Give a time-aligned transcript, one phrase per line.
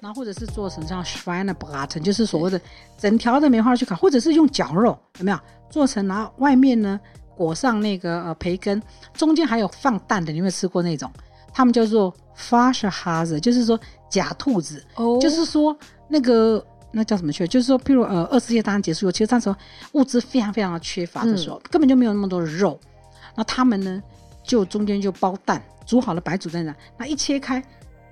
[0.00, 2.60] 然后或者是做成像 Schweinebraten，就是所谓的
[2.98, 5.38] 整条的梅花去烤，或者是用绞肉，有没有
[5.68, 6.06] 做成？
[6.06, 6.98] 然后外面呢
[7.36, 8.82] 裹上那个呃培根，
[9.12, 11.10] 中间还有放蛋的，你有没有吃过那种？
[11.52, 13.78] 他们叫做 Flaschhase，就是说
[14.08, 15.76] 假兔子，哦，就是说
[16.08, 17.46] 那个那叫什么去？
[17.46, 19.56] 就是说，譬如呃二次世界大战结束后，其实那时候
[19.92, 22.78] 物资非常非常的缺乏的时候，嗯、根本就没有那么多的肉，
[23.34, 24.02] 那他们呢
[24.42, 27.62] 就中间就包蛋，煮好了白煮蛋的，那一切开。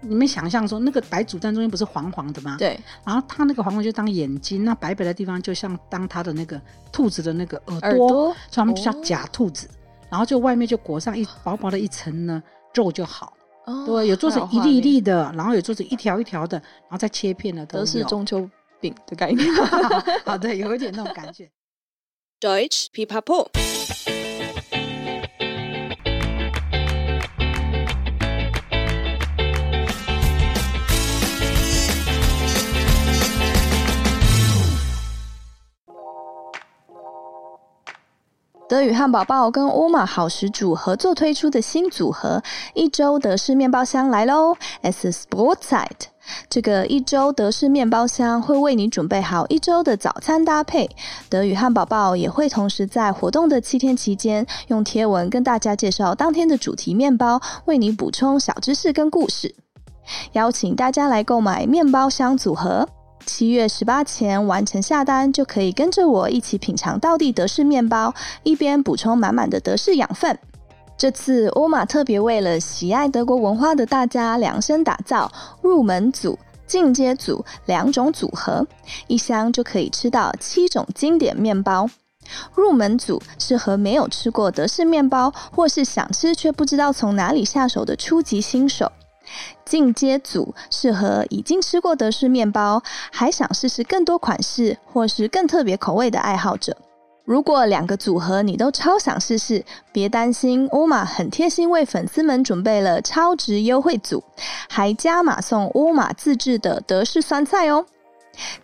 [0.01, 2.57] 你们想象说，那个白煮蛋中间不是黄黄的吗？
[2.59, 2.79] 对。
[3.05, 6.61] 然后它那个黄黄就当眼睛，那白白的地方就像当它的那个
[6.93, 8.09] 兔子的那个耳朵，耳朵
[8.51, 9.67] 所以他们就叫假兔子。
[9.67, 9.71] 哦、
[10.11, 12.43] 然后就外面就裹上一薄薄的一层呢
[12.75, 13.33] 肉就好。
[13.67, 13.85] 哦。
[13.87, 18.49] 对，有做成一粒一粒的，然后有做成一条一条的，然后再切片的都，都是中秋
[18.81, 19.47] 饼的概念。
[20.25, 21.51] 好的，有一点那种感觉。
[22.41, 23.49] Deutsch Pipapo。
[38.69, 42.43] 德语汉堡包跟欧玛好食主合作推出的新组合——
[42.75, 46.09] 一周德式面包箱来喽！Es ist Brotzeit。
[46.51, 50.91] 这个一周德式面包箱会为你准备好一周的早餐搭配。
[51.31, 59.55] 德语汉堡包也会同时在活动的七天期间，用贴文跟大家介绍当天的主题面包，为你补充小知识跟故事。
[60.33, 62.87] 邀请大家来购买面包箱组合。
[63.29, 70.39] 七月十八前完成下单，就可以跟着我一起品尝道地德式面包，一边补充满满的德式养分。
[70.97, 78.67] 这次欧玛特别为了喜爱德国文化的大家量身打造入门组、进阶组两种组合，
[79.09, 81.87] 一箱就可以吃到七种经典面包。
[82.55, 88.91] 入门组适合没有吃过德式面包，或是想吃却不知道从哪里下手的初级新手。
[89.65, 96.77] 进阶组适合已经吃过德式面包，还想试试更多款式或是更特别口味的爱好者。
[97.25, 104.25] 如果两个组合你都超想试试，别担心，欧玛很贴心为粉丝们准备了超值优惠组，
[104.69, 107.85] 还加码送欧玛自制的德式酸菜哦。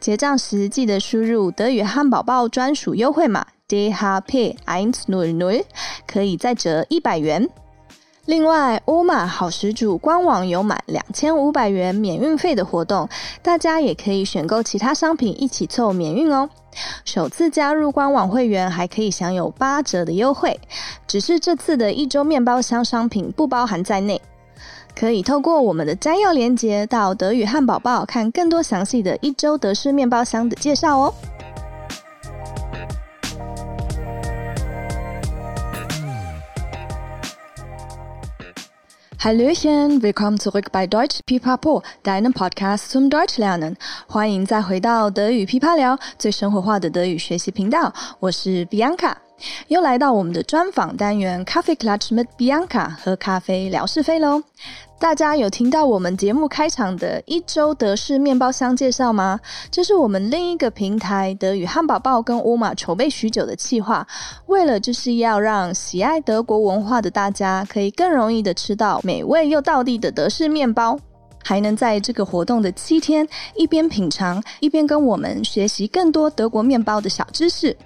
[0.00, 5.65] 结账时记得输入德语汉堡包专属优惠码 DHP 100，
[6.06, 7.50] 可以再折一百元。
[8.27, 13.07] 另外，欧玛好食主官网有满两千五百元免运费的活动，
[13.43, 16.49] 大家也可以选购其他商品一起凑免运哦。
[17.05, 20.59] 首次加入官网会员还可以享有八折的优惠，
[21.07, 24.21] 只是这次的一周面包箱商品不包含在内。
[24.99, 31.12] 可以透过我们的摘要连接到德语汉堡包看更多详细的一周德式面包箱的介绍哦。
[39.25, 43.75] Hallöchen, Welcome to Rick by Deutsch Pipapo, deinem Podcast zum Deutsch lernen。
[44.07, 47.91] 欢迎再回到德语噼啪聊，最生活化的德语学习频道。
[48.21, 49.15] 我是 Bianca，
[49.69, 54.43] 又来到我们的专访单元 Coffee Clutch mit Bianca，喝咖啡聊是非喽。
[54.99, 59.38] 大家有听到我们节目开场的一周德式面包箱介绍吗？
[59.71, 64.06] 这是我们另一个平台德语汉堡包跟欧玛筹备许久的企划，
[64.47, 70.99] 为了就是要让喜爱德国文化的大家可以更容易的吃到美味又道地的德式面包，
[71.44, 77.76] 还能在这个活动的七天一边品尝一边跟我们学习更多德国面包的小知识。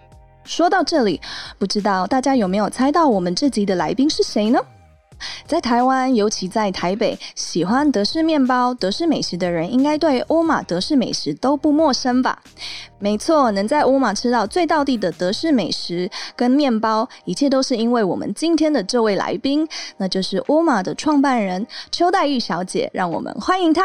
[0.44, 1.20] 说到这里，
[1.58, 4.60] 不知道大家有没有猜到我们这集的来宾是谁呢？
[5.46, 12.42] 在台湾，尤其在台北，喜欢德式面包、德式美食的人，应该对欧玛德式美食都不陌生吧？
[12.98, 22.90] 没错，能在欧玛吃到最道地的德式美食跟面包，一切都是因为我们今天的这位来宾，那就是欧玛的创办人邱黛玉小姐。
[22.92, 23.84] 让我们欢迎她。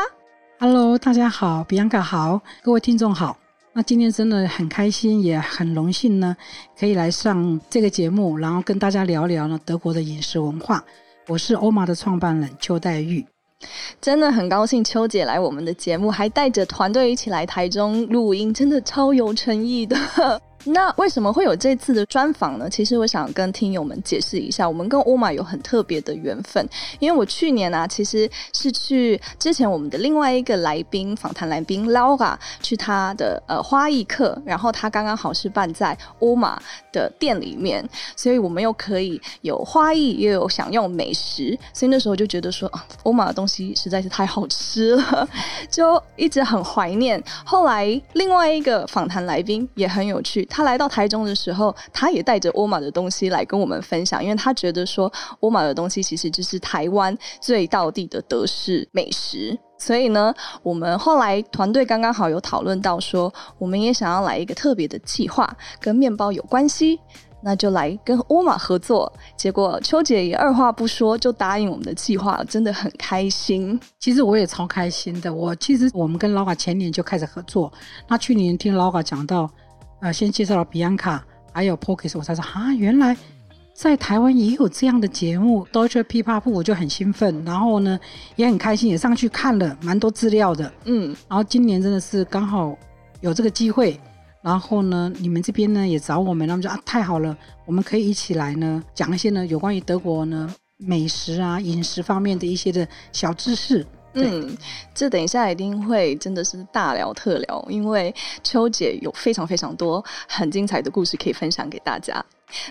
[0.59, 3.37] Hello，大家好，Bianca 好，各位听众好。
[3.73, 6.35] 那今天真的很开心，也很荣幸呢，
[6.79, 10.83] 可以来上这个节目，然后跟大家聊聊呢德国的饮食文化。
[11.27, 13.25] 我是欧玛的创办人邱黛玉，
[14.01, 19.95] 真的很高兴邱姐来我们的节目，还带着团队一起来台中录音，真的超有诚意的。
[20.65, 22.69] 那为什么会有这次的专访呢？
[22.69, 26.67] 其实我想跟听友们解释一下，我们跟欧玛有很特别的缘分。
[26.99, 36.57] 因为我去年啊，其实是去之前我们的另外一个来宾访谈来宾 Laura 去他的呃花艺课，然后他刚刚好是办在欧玛
[36.93, 37.83] 的店里面，
[38.15, 45.27] 所以我们又可以有花艺，又有享用美食，所以那时候就觉得说，啊，欧玛的东西实在是太好吃了，
[45.69, 47.21] 就一直很怀念。
[47.43, 50.47] 后来另外一个访谈来宾也很有趣。
[50.53, 59.57] 他来到台中的时候，他也带着欧玛的东西来跟我们分享，因为他觉得说欧玛的东西其实就是台湾最道地的德式美食。
[59.79, 66.99] 所以呢，我们后来团队刚刚好有讨论到说，我们也想要来一个特别的计划，跟面包有关系。
[67.45, 73.77] 那就来跟欧玛合作，结果秋姐也二话不说就答应我们的计划，真的很开心。
[73.99, 75.33] 其实我也超开心的。
[75.33, 77.69] 我其实我们跟老卡前年就开始合作，
[78.07, 79.51] 那去年听老卡讲到，
[80.03, 81.21] 呃，先介绍了 Bianca，，
[81.53, 83.15] 还有 Pokis，我才说啊，原来
[83.73, 87.97] 在台湾也有这样的节目，Deutsche p i p a p 我就很兴奋，然后呢
[88.35, 92.77] 也很开心，也上去看了蛮多资料的，嗯，然后今年真的是刚好
[93.21, 93.97] 有这个机会。
[94.41, 103.87] 然后呢，你们这边呢也找我们，他们说啊，太好了，我们可以一起来呢讲一些呢有关于德国呢美食啊饮食方面的一些的小知识。
[104.13, 104.57] 嗯，
[104.93, 108.13] 这等一下一定会真的是大聊特聊，因为
[108.43, 112.23] 秋姐有非常非常多很精彩的故事可以分享给大家。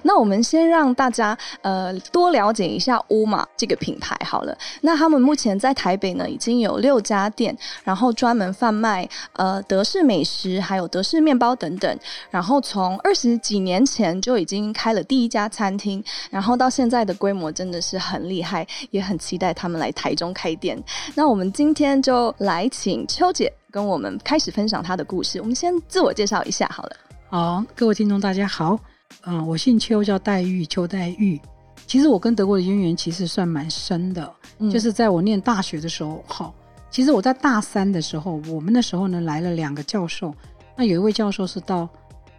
[0.02, 4.56] 那我们先让大家呃多了解一下乌玛这个品牌好了。
[4.82, 11.98] 那他们目前在台北呢已经有六家店，然后专门贩卖呃德式美食，还有德式面包等等。
[12.30, 20.80] 然后从二十几年前就已经开了第一家餐厅，然后到现在的规模真的是很厉害，也很期待他们来台中开店。
[21.14, 25.40] 那我们今天就来请秋姐跟我们开始分享她的故事。
[25.40, 26.96] 我们先自我介绍一下好了。
[27.28, 28.78] 好，各位听众大家好。
[29.24, 31.40] 嗯，我姓邱，叫黛玉，邱黛玉。
[31.86, 36.54] 其实我跟德国的渊源其实算蛮深的，嗯、就是在我念大学的时候，好，
[36.90, 40.34] 其实我在大三的时候，我们那时候呢来了两个教授，
[40.76, 41.88] 那有一位教授是到，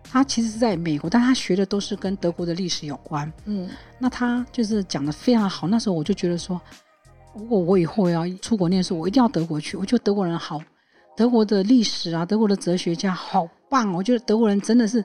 [0.03, 3.69] 他其实是在美国，但他学的都是跟德国的历史有关，嗯，
[3.99, 5.67] 那他就是讲的非常好。
[5.67, 6.59] 那时候我就觉得说，
[7.35, 9.77] 如果我以后要出国念书，我一定要德国去。
[9.77, 10.59] 我觉得德国人好，
[11.15, 15.03] 德国的历史啊，德国的哲学家好棒，我觉得德国人真的是。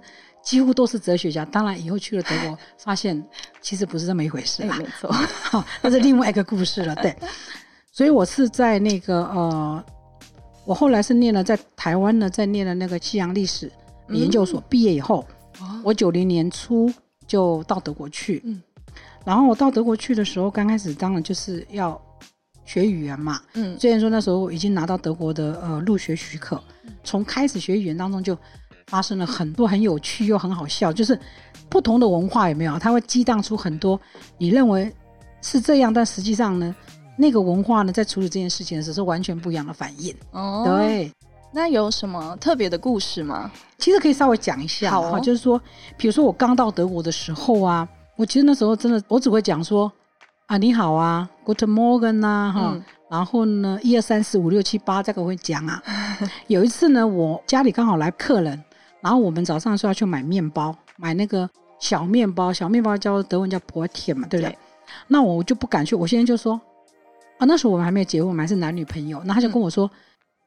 [0.48, 3.22] 几乎都是哲学家，当然以后去了德国，发现
[3.60, 4.64] 其实不是这么一回事。
[4.64, 6.94] 没错，好， 那是另外一个故事了。
[7.02, 7.14] 对，
[7.92, 9.84] 所以我是在那个呃，
[10.64, 13.70] 我后来是念了在台湾呢，在念了那个西洋历史
[14.08, 15.22] 研究所，毕业以后，
[15.60, 16.90] 嗯、我九零年初
[17.26, 18.40] 就到德国去。
[18.46, 18.62] 嗯，
[19.26, 22.00] 然后我到德国去的时候，刚开始当然就是要
[22.64, 23.38] 学语言嘛。
[23.52, 26.58] 嗯，虽然说那时候已经拿到德国的呃入学许可，
[27.04, 28.34] 从开始学语言当中就。
[28.88, 31.18] 发生了很多很有趣又很好笑，就是
[31.68, 32.78] 不同的文化有没有？
[32.78, 34.00] 它会激荡出很多
[34.38, 34.92] 你认为
[35.42, 36.74] 是这样，但实际上呢，
[37.16, 40.14] 那个文化呢，在处理这件事情的时候是完全不一样的反应。
[40.32, 41.12] 哦，对，
[41.52, 43.50] 那有什么特别的故事吗？
[43.76, 45.60] 其实可以稍微讲一下，好、哦，就是说，
[45.96, 47.86] 比如说我刚到德国的时候啊，
[48.16, 49.92] 我其实那时候真的，我只会讲说
[50.46, 55.82] 啊，你好啊，Good Morgen 啊，哈、嗯，然后呢，一二三四五六七八，这个我会讲啊。
[56.48, 58.64] 有一次呢，我家里刚好来客人。
[59.00, 61.48] 然后我们早上说要去买面包，买那个
[61.78, 64.50] 小面包，小面包叫德文叫 Brötchen 嘛，对不对？
[64.50, 64.58] 对，
[65.06, 65.94] 那我就不敢去。
[65.94, 66.60] 我现在就说
[67.38, 69.22] 啊，那时候我们还没有结婚，我们还是男女朋友。
[69.24, 69.90] 那他就跟我说，嗯、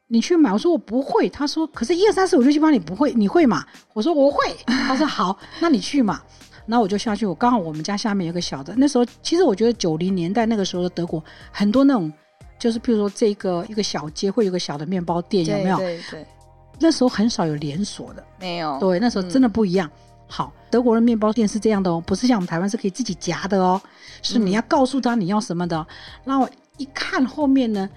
[0.07, 0.51] 你去买。
[0.51, 1.29] 我说我不会。
[1.29, 3.65] 他说，可是一二三四五六七八你不会，你会吗？
[3.93, 4.37] 我说我会。
[4.65, 6.21] 他说好，那你去嘛。
[6.65, 7.25] 那我就下去。
[7.25, 12.11] 我刚好我们家下面有个小的，那时候其实我觉得九零年代那个时候的德国很多那种，
[12.59, 15.77] 就是譬如说这个一个小街会有个小的面包店，有没有？
[15.77, 16.21] 对对。
[16.21, 16.25] 对
[16.81, 18.79] 那时候很少有连锁的，没有。
[18.79, 19.87] 对，那时候真的不一样。
[19.87, 23.81] 嗯、好，德国的面包店是这样的哦，不是像我们台湾是可以自己夹的哦，
[24.21, 25.77] 是你要告诉他你要什么的。
[25.77, 25.85] 嗯、
[26.25, 27.87] 然后一看后面呢，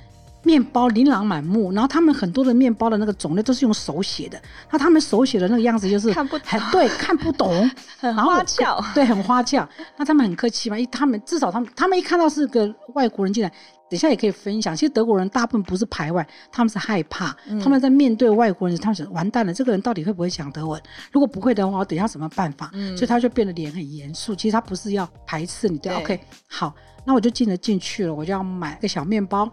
[0.42, 9.66] 面包琳琅满目，然后他们很多的面包的那个种类都是用手写的，那他们手写的那个样子就是看不很对，看不懂， 很花俏，对，很花俏。
[9.96, 13.52] 那他们很客气嘛，一他们至少他们他们一看到是个外国人进来。
[13.94, 17.32] 等下也可以分享，其实德国人大部分不是排外，他们是害怕。
[17.46, 20.82] 嗯、他们在面对外国人，他们想完蛋了，这个人到底会不会讲德文？
[21.12, 22.72] 如果不会的话，我等一下什么办法？
[22.72, 24.34] 嗯、所以他就变得脸很严肃。
[24.34, 26.74] 其实他不是要排斥你，对，对，OK，好，
[27.04, 29.48] 那我就进了进去了，我就要买个小面包，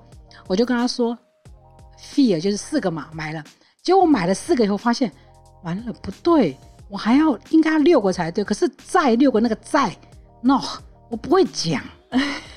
[0.47, 1.15] 我就跟他说
[1.99, 3.43] ，fear 就是四个嘛，买了。
[3.83, 5.11] 结果我买了四个以后，发现
[5.61, 6.57] 完了不对，
[6.89, 8.43] 我还要应该要六个才对。
[8.43, 9.95] 可是再六个那个再
[10.41, 10.59] ，no，
[11.11, 11.83] 我不会讲。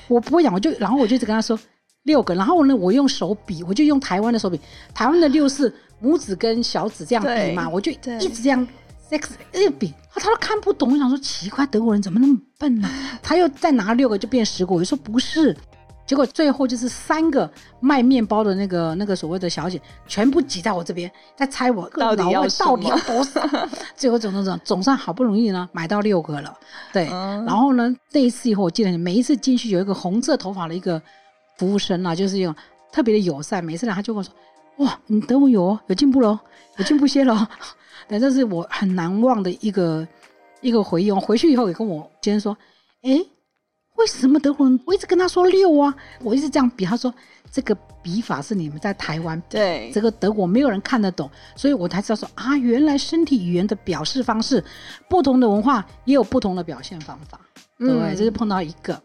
[0.07, 1.57] 我不会讲，我就然后我就一直跟他说
[2.05, 4.59] 六个，然后呢，我用手比，我就用台湾的手比，
[4.93, 5.71] 台湾的六是
[6.01, 7.95] 拇指跟小指这样比嘛，我就一
[8.29, 8.67] 直这样
[9.09, 12.89] six 一比，他他都看不懂，我想说奇怪，德国人怎么那么笨呢？
[13.21, 15.55] 他又再拿六个就变十个，我就说不是。
[16.07, 23.41] 结果最后就是三个卖面包的那个那个所谓的小姐，全部挤在我这边，在猜我到底要到底要多少。
[23.97, 26.55] 最后总总总总算好不容易呢买到六个了，
[26.93, 27.09] 对。
[27.11, 31.01] 嗯、然后呢那一次以后，我记得每一次进去有一个红色头发的一个
[31.57, 32.55] 服务生啊，就是用
[32.91, 34.33] 特别的友善，每次来他就跟我说
[34.77, 36.37] 哇，你德文有有进步喽，
[36.77, 37.47] 有进步些喽。
[38.07, 40.07] 但这是我很难忘的一个
[40.61, 41.11] 一个回忆。
[41.11, 42.57] 我回去以后也跟我先生说，
[43.03, 43.25] 哎。
[43.95, 44.77] 为什么德国人？
[44.85, 46.83] 我一直跟他说六啊，我一直这样比。
[46.83, 47.13] 他说
[47.49, 54.61] 这个笔法是你们在台湾，对这个德国没有人看得懂，所以我才知道说啊，原来身体语言的表示方式，
[55.09, 57.39] 不同的文化也有不同的表现方法。
[57.79, 59.01] 对，嗯、这是碰到一个。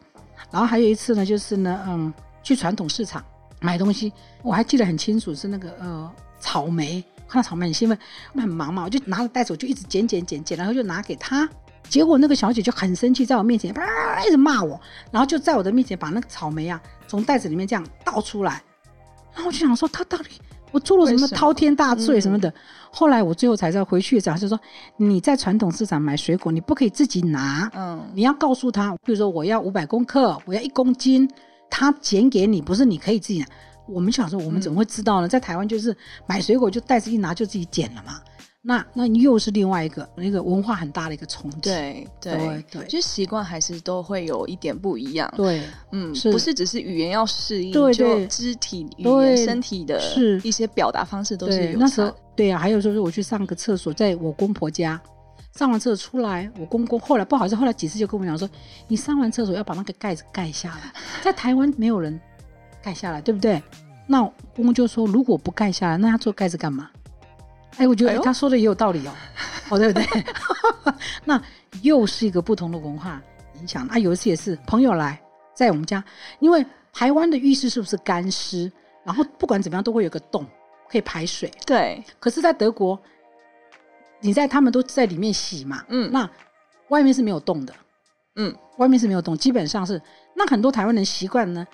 [0.51, 3.25] 然后还有一次呢，就是呢，嗯，去传统市场
[3.61, 7.99] 买东西，我还记得很清楚，是那个呃草莓，看到草莓很兴奋，
[8.33, 11.49] 我很忙嘛，我就拿着袋子，我就一直捡捡捡捡，然后就拿给他。
[11.89, 13.83] 结果那个小姐就很生气，在我面前叭
[14.25, 14.81] 一直骂我，
[15.11, 18.63] 然后就在我的面前把那个草莓啊从袋子里面这样倒出来，
[19.35, 22.49] 然后我就想说她到底我做了什么滔天大罪什么的。
[22.49, 22.55] 嗯、
[22.93, 24.61] 后来我最后才知道，回去讲就是说
[24.97, 31.29] 你在传统市场买水果，你不可以自己拿，嗯，你要告诉他，比如说我要五百公克，我要一公斤，
[31.71, 33.47] 他捡给你，不是你可以自己拿。
[33.87, 35.27] 我们想说，我们怎么会知道呢？
[35.27, 35.97] 嗯、在台湾就是
[36.27, 38.21] 买水果就袋子一拿就自己捡了嘛。
[38.63, 42.65] 那那又是另外一个那个文化很大的一个冲击，对对。
[42.71, 45.63] 对，就习惯还是都会有一点不一样，对，
[45.93, 49.99] 嗯，不是只是语言要适应，对，就肢体语言、身体的
[50.45, 51.79] 一些表达方式都是有差。
[51.79, 55.01] 那时候对啊，还有就是我去上个厕所，在我公婆家
[55.53, 58.49] 上完厕所出来，我公公后来不好意思，后来几次就跟我讲说，
[58.89, 60.93] 你上完厕所要把那个盖子盖下来，
[61.23, 62.19] 在台湾没有人
[62.83, 63.63] 盖下来，对不对？
[64.07, 64.21] 那
[64.55, 66.91] 公公就说，如果不盖下来，那他做盖子干嘛？
[67.77, 69.13] 哎，我觉得他说的也有道理哦，
[69.71, 70.25] 哦，对不对？
[71.25, 71.41] 那
[71.83, 73.23] 又是一个不同的文化
[73.61, 73.99] 影响啊。
[73.99, 75.21] 有一次也是朋友来
[75.55, 76.03] 在我们家，
[76.41, 78.71] 因为台湾的浴室是不是干湿？
[79.05, 80.45] 然后不管怎么样都会有个洞
[80.89, 81.51] 可以排水。
[81.65, 82.03] 对。
[82.19, 83.01] 可是，在德国，
[84.21, 86.29] 你在他们都在里面洗嘛，嗯，那
[86.89, 87.75] 外面是没有动的，
[88.37, 90.01] 嗯，外面是没有动，基本上是
[90.35, 91.67] 那很多台湾人习惯呢，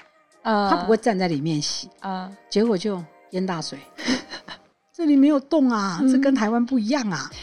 [0.42, 3.78] 呃，他不会站在里面洗啊，呃、结果就淹大水。
[4.92, 7.36] 这里没有动啊，这跟台湾不一样啊，嗯、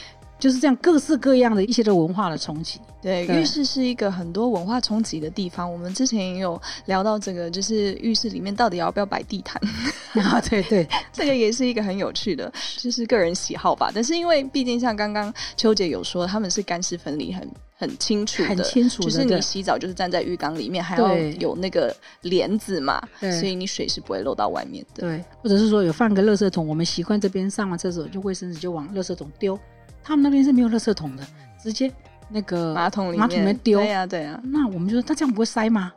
[0.43, 2.77] 就是这样各式各样的一些的文化的冲击。
[3.01, 5.71] 对，对浴室是一个很多文化冲击的地方。
[5.71, 9.61] 我们之前也有聊到这个，就是浴室里面到底要不要摆地毯
[10.21, 10.41] 啊？
[10.41, 13.89] 对对，这个也是一个很有趣的，就是个人喜好吧。
[13.95, 17.49] 但是因为毕竟像刚刚秋姐有说，他们是干湿分离很。
[17.75, 25.01] 很清楚的，很清楚的，就是你洗澡就是站在浴缸里面，还要有那个帘子嘛，所以你水是不会漏到外面的。
[25.01, 29.59] 对，或者是说有放个垃圾桶，我们习惯这边上完厕所就卫生纸就往垃圾桶丢，
[30.03, 31.23] 他们那边是没有垃圾桶的，
[31.61, 31.91] 直接
[32.29, 33.79] 那个马桶里马桶里面丢。
[33.79, 34.41] 对呀、啊，对呀、啊。
[34.43, 35.91] 那我们就说他这样不会塞吗？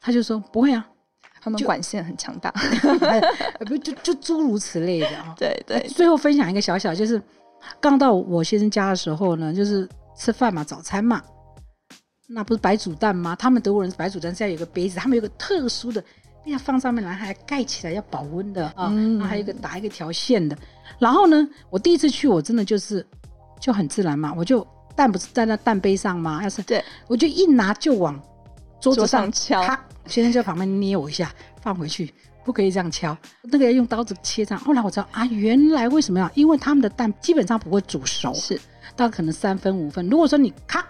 [0.00, 0.86] 他就说不会啊，
[1.40, 2.50] 他们管线很强大，
[3.66, 5.34] 不就就诸如此类的啊。
[5.38, 5.86] 对对。
[5.88, 7.20] 最后分享一个小小，就是
[7.80, 9.88] 刚到我先生家的时候呢，就是。
[10.16, 11.22] 吃饭嘛，早餐嘛，
[12.28, 13.34] 那不是白煮蛋吗？
[13.36, 16.04] 他们德国人是白煮蛋，现在有个杯子，他们有个特殊的，
[16.44, 20.54] 要放上面来还盖起来要保温的啊，嗯、然后还有一个打一个条线的。
[20.98, 23.06] 然后呢，我第一次去，我真的就是
[23.60, 26.40] 就很自然嘛，我就蛋不是在那蛋杯上吗？
[26.42, 28.18] 要是对，我就一拿就往
[28.80, 29.62] 桌子上，上敲，
[30.06, 32.12] 先生就在旁边捏我一下，放回去，
[32.44, 34.58] 不可以这样敲，那个要用刀子切上。
[34.58, 36.30] 后来我知道啊，原来为什么呀？
[36.34, 38.60] 因为他们的蛋基本上不会煮熟，是。
[38.96, 40.84] 到可能三分五分，如果说你咔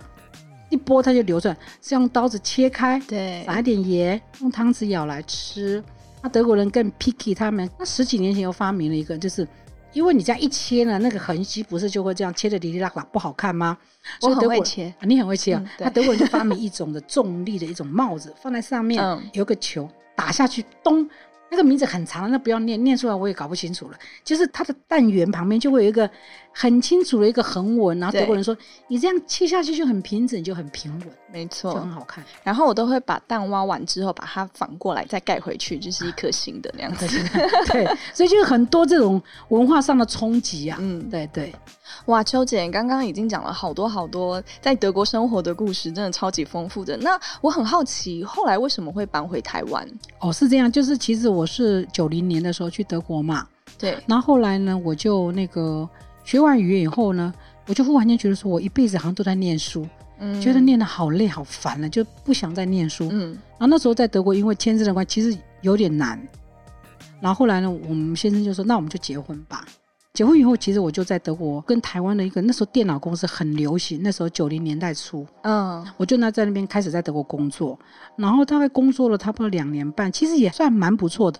[0.70, 5.84] 一剥，它就流出来，是用刀子切开，对，撒一点盐，用汤匙舀来吃。
[6.22, 9.46] 那德国人更 picky，他们那十几年前又发明了一个，就是
[9.92, 13.76] 因为你这样一切呢，那个痕迹不是就会这样切的哩哩啦啦不好看吗？
[14.22, 15.70] 我很会切，啊、你很会切啊。
[15.78, 21.08] 那、嗯、德国人就发明一种的重力的一种帽子，放在上面，嗯、有个球打下去，咚。
[21.50, 23.98] 那个名字很长，那不要念，念出来我也搞不清楚了。
[24.24, 26.08] 就是它的蛋圆旁边就会有一个
[26.52, 28.56] 很清楚的一个横纹，然后德国人说
[28.88, 32.24] 你这样切下去就很平整，就很平稳，没错，就很好看。
[32.44, 37.06] 然后我都会把蛋挖完之后把它反过来再盖回去，就是一颗新的那样子。
[37.72, 40.78] 对，所以就是很多这种文化上的冲击啊。
[40.80, 41.52] 嗯，对对。
[42.06, 46.96] 哇，秋姐刚刚已经讲了好多好多在德国生活的故事，真的超级丰富的。
[46.98, 49.84] 那我很好奇，后来为什么会搬回台湾？
[50.20, 53.46] 哦，是这样，就是其实我是九零年的时候去德国嘛，
[53.78, 53.98] 对。
[54.06, 55.88] 然后后来呢，我就那个
[56.24, 57.32] 学完语言以后呢，
[57.66, 59.86] 我就忽然间觉得说，我一辈子好像都在念书，
[60.18, 63.30] 嗯，觉得念的好累好烦了，就不想再念书，嗯。
[63.58, 66.20] 然后那时候在德国，因为签证的关系，其实有点难。
[67.20, 69.66] 然后后来呢，我们先生就说，那我们就结婚吧。
[70.12, 77.78] 结婚以后，其实我就在德国跟台湾的一个那时候电脑公司很流行，那时候九零年代初，嗯，我就那在那边开始在德国工作，
[78.16, 81.38] 然后大概工作了差不多两年半，其实也算蛮不错的。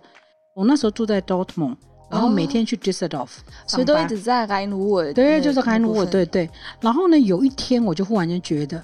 [0.55, 1.75] 我那时候住在 Dortmund，
[2.09, 6.49] 然后每天去 Düsseldorf，所以都一直在海努尔，对，就是海努尔，对对。
[6.81, 8.81] 然后呢，有一天我就忽然间觉得，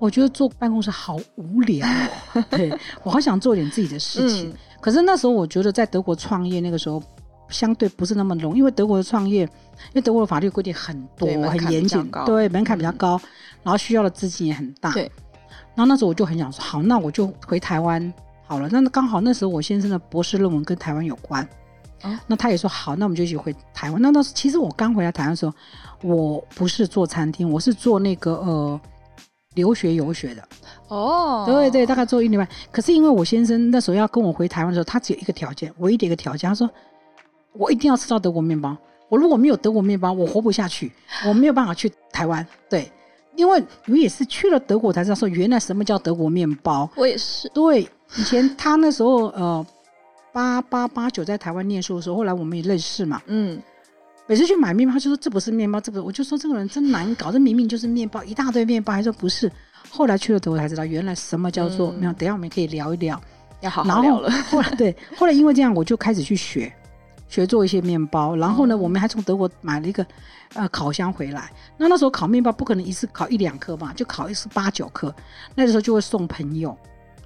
[0.00, 1.86] 我觉得坐办公室好无聊，
[2.50, 4.50] 对，我好想做点自己的事情。
[4.50, 7.00] 嗯、可是那时候我觉得在德国创业那个时候。
[7.48, 13.28] 相对不是那么容易，因为德国的创业，因为德国的法律规定很多，很严谨，对，门槛比较高，嗯、
[13.64, 14.92] 然后需要的资金也很大。
[14.92, 15.10] 对。
[15.74, 18.12] 然后那时候我就很想说，好，那我就回台湾
[18.46, 18.68] 好了。
[18.70, 21.46] 那刚好那时候我先生的博士论文跟台湾有关，
[22.02, 24.00] 哦、那他也说好，那我们就一起回台湾。
[24.00, 25.52] 那当时其实我刚回来台湾的时候，
[26.02, 28.80] 我不是做餐厅，我是做那个呃
[29.54, 30.42] 留学游学的。
[30.88, 32.48] 哦，对对，大概做一年半。
[32.72, 36.70] 可是因为我先生那时候要跟我回台湾的时候，他只有一个条件，唯一的一个条件，他说
[37.58, 38.76] 我一定要吃到德国面包。
[39.08, 40.90] 我如果没有德国面包，我活不下去，
[41.28, 42.46] 我没有办法去台湾。
[42.68, 42.90] 对。
[43.36, 46.88] 因为我也是去了德国才知道说，原来什么叫德国面包。
[46.96, 47.46] 我也是。
[47.50, 47.82] 对，
[48.16, 49.66] 以前他那时候呃，
[50.32, 53.20] 八八八九在台湾念书的时候，后来我们也认识嘛。
[53.26, 53.60] 嗯。
[54.26, 59.52] 每次去买面包，他就说这不是面包，这不是，我就说这个人真难搞，这明明就是面包，一大堆面包，还说不是。
[59.90, 62.12] 后来去了德国才知道，原来什么叫做没有。
[62.14, 63.20] 等一下我们可以聊一聊，
[63.60, 64.30] 要好好聊了。
[64.30, 66.72] 然 后后来对，后来因为这样，我就开始去学。
[67.28, 70.06] 学做一些面包，然后呢，我们还从德国买了一个
[70.54, 71.50] 呃烤箱回来。
[71.76, 75.14] 那那时候烤面包不可能一次烤一两颗嘛，就烤一次八九颗。
[75.54, 76.76] 那个时候就会送朋友，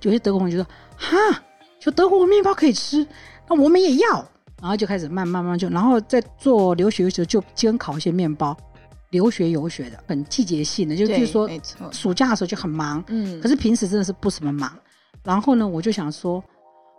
[0.02, 1.16] 有些德国朋友就说：“哈，
[1.78, 3.06] 就德国面包可以吃，
[3.48, 4.24] 那我们也要。”
[4.60, 8.56] 然后就开始慢慢慢就，然后在做留学的时候就兼烤一些面包。
[9.10, 11.50] 留学游学的很季节性的，就比如说
[11.90, 14.72] 暑假的时候就很忙，嗯，可是平时真的是不怎么忙。
[15.24, 16.42] 然后呢，我就想说，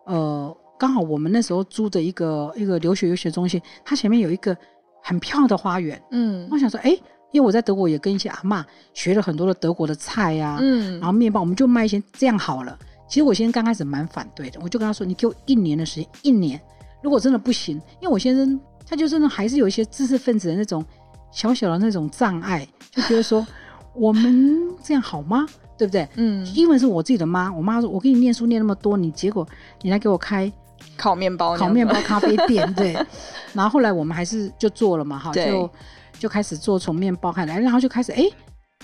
[0.05, 0.58] 呃。
[0.82, 4.58] 刚好我们那时候租的一个一个留学游学中心，它前面有一个
[5.04, 6.02] 很漂亮的花园。
[6.10, 6.90] 嗯，我想说，哎，
[7.32, 12.76] 因为我在德国也跟一些阿嬷学了很多的德国的菜呀、啊，嗯，然后面包，我们就卖一些这样好了。
[13.08, 16.60] 其实我先生刚开始蛮反对的，我就跟他说，你给我一年的时间，一年，
[17.04, 20.84] 如果真的不行，因为我先生他就是那还是有一些知识分子的那种
[21.32, 23.46] 小小的那种障碍，就觉得说
[23.94, 25.46] 我们这样好吗？
[25.78, 26.10] 对不对？
[26.16, 29.48] 嗯，因为是我自己的妈，我妈说，我给你念书念那么多，你结果
[29.84, 30.52] 你来给我开。
[30.98, 32.94] 烤面包，烤面包咖啡店，对。
[33.54, 35.70] 然后后来我们还是就做了嘛，哈，就
[36.18, 38.24] 就开始做从面包开来，然后就开始哎，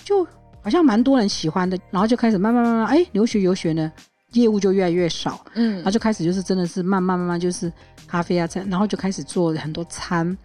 [0.04, 0.24] 就
[0.62, 3.90] 好像蛮多人喜欢的，然后就开始慢慢慢慢哎，留学游学呢，
[4.32, 7.72] 业务就越来越少，嗯，然后就开始就是真的是慢慢慢慢就是
[8.06, 10.36] 咖啡啊餐，然后就开始做很多餐，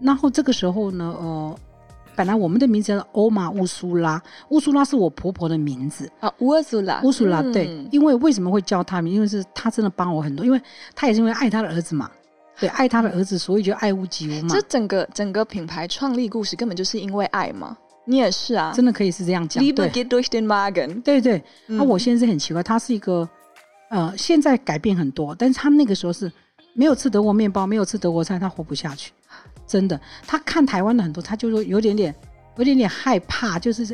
[0.00, 1.58] 然后这个时候呢，呃。
[2.16, 9.14] 本来我们的名字叫欧玛乌苏拉，乌苏拉是我婆婆的名字啊，乌苏拉，乌苏拉，对，因为为什么会叫她名？
[9.14, 10.60] 因为是她真的帮我很多，因为
[10.94, 12.10] 她也是因为爱她的儿子嘛，
[12.58, 14.48] 对，爱她的儿子，所以就爱屋及乌嘛。
[14.54, 19.62] 这整个整个品牌创立故事根本就是因为爱嘛，你也是啊，真的可以是这样讲。
[19.64, 21.42] Liebe geht durch den Magen，对对。
[21.66, 23.26] 那我现在是很奇怪，他是一个
[23.88, 26.30] 呃，现在改变很多，但是他那个时候是
[26.74, 29.12] 没有吃德国面包，没有吃德国菜，他活不下去。
[29.66, 32.14] 真的，他看台湾的很多，他就说有点点，
[32.56, 33.86] 有点点害怕，就是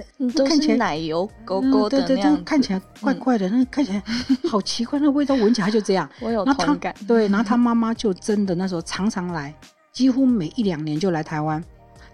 [0.47, 2.01] 看起来奶油勾勾的
[2.45, 4.03] 看起来怪怪的，嗯、那看起来
[4.49, 6.09] 好奇怪，那味道闻起来就这样。
[6.21, 6.95] 我有同感。
[7.07, 9.55] 对，然后他妈妈就真的那时候常常来，
[9.93, 11.63] 几乎每一两年就来台湾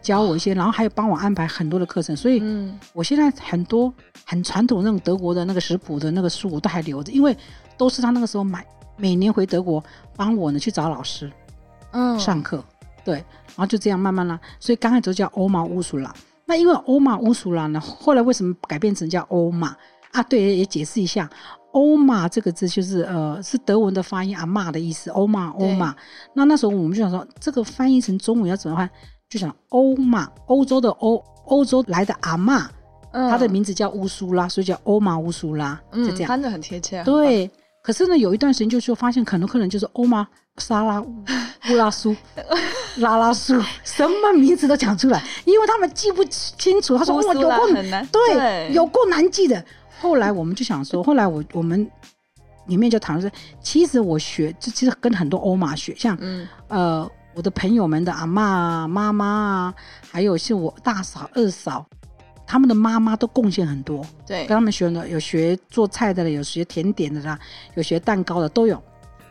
[0.00, 2.16] 教我一些，然后还有帮我安排很多的课程。
[2.16, 2.42] 所以，
[2.92, 3.94] 我现在很多
[4.26, 7.36] 很传统那种德国的那个食谱的那个书我都还留着，因为
[7.76, 9.82] 都是他那个时候买，每年回德国
[10.16, 11.30] 帮我呢去找老师，
[11.92, 12.62] 嗯，上课。
[13.04, 16.12] 对，然后就这样慢慢啦，所以刚开始就叫欧玛乌苏拉。
[16.44, 19.76] 那因为欧玛乌苏拉呢，后来为什么改变成叫欧玛
[20.10, 20.22] 啊？
[20.24, 21.30] 对，也解释一下，
[21.72, 25.10] 欧玛这个字就是呃是德文的发音，阿嬷的意思。
[25.10, 25.94] 欧玛欧玛。
[26.34, 28.88] 那那时候我们就想说，这个翻译成中文要怎么翻？
[29.30, 32.66] 就想欧玛，欧洲的欧，欧洲来的阿嬷，
[33.12, 36.28] 她、嗯、的名字叫乌苏拉，所以叫欧玛乌苏拉，就这样。
[36.28, 37.02] 翻的很贴切。
[37.04, 37.50] 对。
[37.82, 40.26] 可是呢，有一段时间就是说，发现很多客人就是欧玛
[40.58, 41.00] 沙拉
[41.70, 42.14] 乌拉苏
[42.98, 46.96] 拉拉苏，什么名字都讲出来，因为他们记不清楚。
[46.96, 49.64] 他说：“我，有过难，对，对有过难记的。”
[50.00, 51.90] 后来我们就想说， 后来我我们
[52.66, 59.74] 里面就谈说，其实我学，就其实跟很多欧玛学，像、嗯、呃我的朋友们的阿嬷啊、妈妈啊，
[60.10, 61.84] 还有是我大嫂、二嫂。
[62.52, 67.38] 他们的妈妈都贡献很多，对，跟他们学的有学做菜的，有学甜点的啦，
[67.76, 68.74] 有学蛋糕的都有。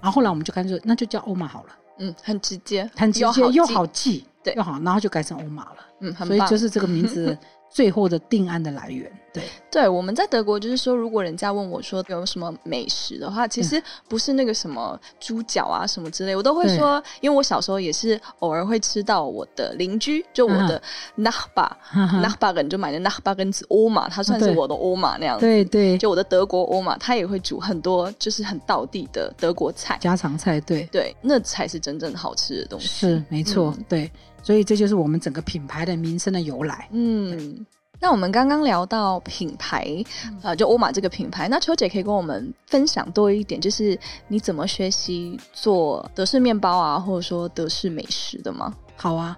[0.01, 7.37] 然后后来我们就干脆那就叫欧玛好了，嗯，很直接，很直接又好记，对，又好，然后就改成欧玛了，嗯，很，所以就是这个名字。
[7.71, 9.43] 最后的定案的来源，对。
[9.71, 20.81] 对，我们在德国就是说，如果人家问我说有什么美食的话，其实不是那个什么猪脚啊什么之类，我都会说，因为我小时候也是偶尔会吃到我的邻居，就我的
[21.17, 30.83] Nachbar，Nachbar 人就买的 Nachbar 跟欧玛，他算是我的欧玛那样子，对对，就我的德国欧玛，他也会煮很多就是很道地的德国菜，家常菜，对。
[30.91, 34.11] 对，那才是真正好吃的东西，是没错，对。
[34.43, 36.87] 所以这就是我们整个品牌的名声的由来。
[36.91, 37.65] 嗯，
[37.99, 39.85] 那我们刚刚聊到品牌，
[40.25, 48.73] 嗯、呃，就欧玛这个品牌，那秋姐可以跟我们分享多一点，就是你怎么学习做德式面包啊，或者说德式美食的吗？
[48.95, 49.37] 好啊，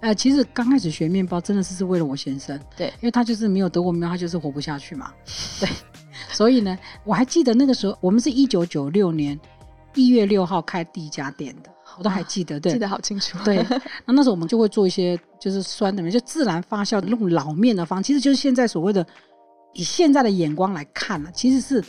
[0.00, 5.12] 呃，其实刚开始学面包真的是是为了我先生，对，因为他就是没有德国面包，他就是活不下去嘛，
[5.58, 5.68] 对，
[6.30, 9.38] 所以呢，我还记得那个时候，我们是一九九六年
[9.94, 11.70] 一月六号开第一家店的。
[12.00, 13.36] 我都还记得，对，记得好清楚。
[13.44, 13.62] 对，
[14.06, 19.06] 那那时候我们就会做一些就是酸的面，就自然发酵的那种老面的方，其实就是现在所谓的
[19.74, 21.84] 以现在的眼光来看呢，其实是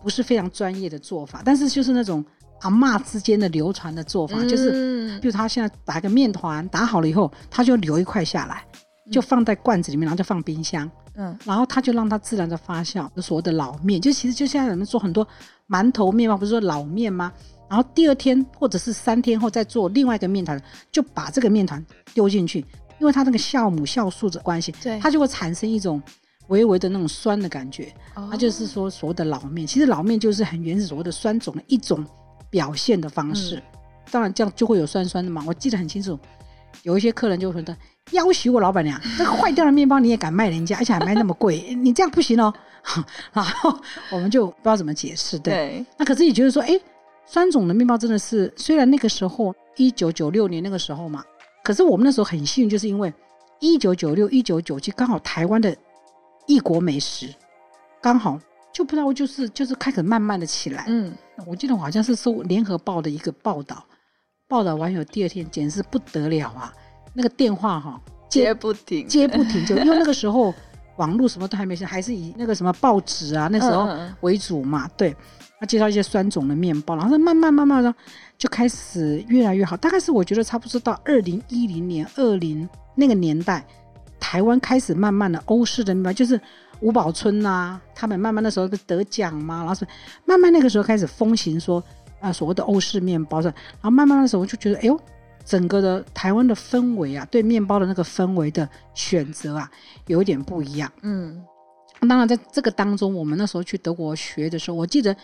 [0.00, 2.24] 不是非常专业的做法，但是就是那种
[2.60, 8.64] 阿嬷之间的流传的做法，嗯、就是，比如他现在打一个面团，打好了以后，他就留一块下来，
[9.10, 15.26] 就放在罐子里面，然后就放冰箱，嗯，然后他就让它自然的发酵，就所谓的老面，就其实就现在人们做很多
[15.68, 17.32] 馒头面嘛，不是说老面吗？
[17.68, 20.58] 然后第二天或者是三天后再做另外一个面团，
[20.90, 22.60] 就把这个面团丢进去，
[22.98, 26.02] 因为它那个酵母酵素的关系，对，它就会产生一种
[26.46, 27.92] 微微的那种酸的感觉。
[28.30, 32.04] 它就是说所谓的老面，其实老面就是很原始所谓的酸种的一种
[32.48, 33.62] 表现的方式。
[34.10, 35.44] 当然这样就会有酸酸的嘛。
[35.46, 36.18] 我记得很清楚，
[36.84, 37.76] 有一些客人就会说
[38.12, 42.52] ：“要挟我老板娘，这个坏掉的面包你也敢卖人家，而且还卖那么贵，你这样不行哦。
[43.34, 43.78] ”然后
[44.10, 45.38] 我们就不知道怎么解释。
[45.38, 46.80] 对，对那可是也觉得说，哎。
[47.30, 51.22] 酸种的面包真的是，虽然那个时候一九九六年那个时候嘛，
[51.62, 53.12] 可是我们那时候很幸运，就是因为
[53.60, 55.76] 一九九六、一九九七刚好台湾的
[56.46, 57.28] 异国美食
[58.00, 58.40] 刚好
[58.72, 60.86] 就不知道就是就是开始慢慢的起来。
[60.88, 61.12] 嗯，
[61.46, 63.84] 我记得我好像是受联合报的一个报道，
[64.48, 66.72] 报道完以后第二天简直是不得了啊，
[67.12, 70.54] 那个电话哈接，接不停，接不停，就因为那个时候
[70.98, 73.88] 网络什么都还没，还是以那个什么报纸啊那时候
[74.20, 75.16] 为主嘛，对。
[75.60, 77.92] 他介绍一些酸种的面包，然后慢慢慢慢的
[78.36, 79.76] 就开始越来越好。
[79.76, 83.66] 大概是我觉得差不多到二零一零年、二零那个年代，
[84.20, 86.40] 台湾开始慢慢的欧式的面包，就是
[86.78, 89.84] 吴宝春呐、啊，他们慢慢的时候得奖嘛，然后是
[90.24, 91.82] 慢慢那个时候开始风行说
[92.20, 95.00] 啊所谓的欧式面包是，然后慢慢的时候我就觉得，哎呦，
[95.48, 99.70] 整个的台湾的氛围啊，对面包的那个氛围的选择啊，
[100.06, 101.42] 有一点不一样，嗯。
[102.06, 105.16] 当然，在这个当中，我们那时候去德国学的时候，我记得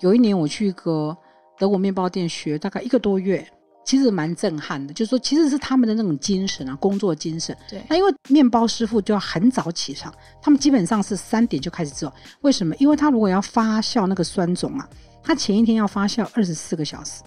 [0.00, 1.16] 有一年我去一个
[1.58, 3.48] 德国面包店学，大概一个多月，
[3.82, 4.92] 其实蛮震撼的。
[4.92, 7.56] 就是说，其实是他们的那种精神啊，工作精神。
[7.70, 7.82] 对。
[7.88, 10.12] 那因为面包师傅就要很早起床，
[10.42, 12.12] 他们基本上是三点就开始做。
[12.42, 12.74] 为什么？
[12.76, 14.86] 因为他如果要发酵那个酸种啊，
[15.22, 17.22] 他前一天要发酵二十四个小时。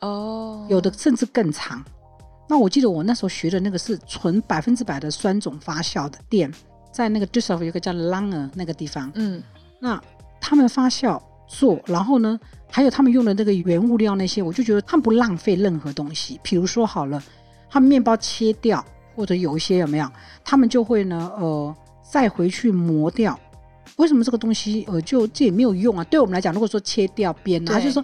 [0.00, 0.66] 哦。
[0.70, 1.84] 有的甚至更长。
[2.48, 6.52] 那我记得我那时候学的那个是纯百分之百的酸种发酵的店。
[6.92, 9.42] 在那个 Düsseldorf 有个叫 Langer 那个地方，嗯，
[9.80, 10.02] 那
[10.40, 16.40] 他们发酵做，然后呢，还有他们用的那个原物料那些，我就觉得他们不浪费任何东西。
[16.42, 17.22] 比如说好了，
[17.68, 18.82] 他们面包切掉，
[19.14, 20.10] 或者有一些有没有，
[20.42, 23.38] 他们就会呢，呃，再回去磨掉。
[23.96, 26.04] 为什么这个东西呃就这也没有用啊？
[26.04, 28.02] 对我们来讲，如果说切掉边呢，他就说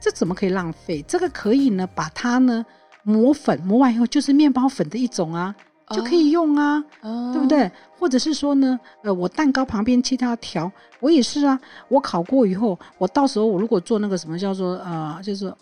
[0.00, 1.00] 这怎么可以浪费？
[1.06, 2.66] 这个可以呢，把它呢
[3.02, 5.54] 磨粉，磨完以后就是面包粉的一种啊。
[5.90, 7.32] 就可以用啊，oh.
[7.34, 7.70] 对不对？
[7.98, 11.60] 或者是说呢，呃，我蛋糕旁边切它条，我也是啊。
[11.88, 15.52] 我烤过以后，我到时候我如果做那个什么叫做呃，就是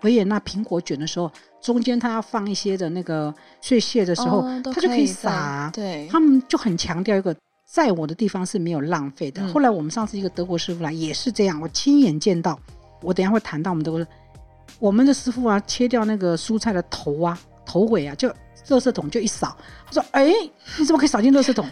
[0.00, 5.70] 维也纳苹果卷的时候，中间它要放一些的那个碎屑的时候，oh, 它就可以撒。
[5.74, 7.36] 对，他们就很强调一个，
[7.66, 9.42] 在我的地方是没有浪费的。
[9.42, 12.58] 嗯、后来我们上次一个德国师傅来也是这样，我亲眼见到。
[13.02, 14.06] 我等一下会谈到我们德国，
[14.78, 18.32] 我们的师傅啊，切掉那个蔬菜的头啊、头尾啊，就。
[18.68, 20.30] 垃圾桶就一扫，他说：“哎，
[20.78, 21.66] 你怎么可以扫进垃圾桶？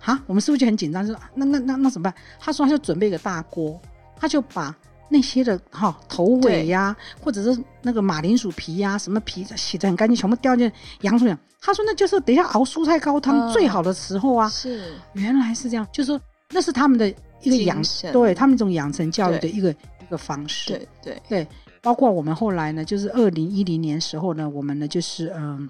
[0.00, 2.14] 啊，我们师傅就很紧张，就说：那那那那怎么办？
[2.40, 3.80] 他说他就准备一个大锅，
[4.16, 4.74] 他就把
[5.08, 11.36] 那些的哈、哦、头尾呀、啊，或者是那个马铃薯皮呀、啊，什么皮洗得很干净，全部掉进洋葱里。
[11.60, 14.48] 他说那就是等一下熬蔬菜高汤最好的时候啊。
[14.48, 17.08] 是，原来是这样，就是说那是他们的
[17.42, 20.72] 一个养，对他们一种养成教育的一个一个方式。
[20.72, 21.48] 对对对，
[21.82, 25.68] 包括我们后来呢，就是二零一零年时候呢，我们呢就是嗯。”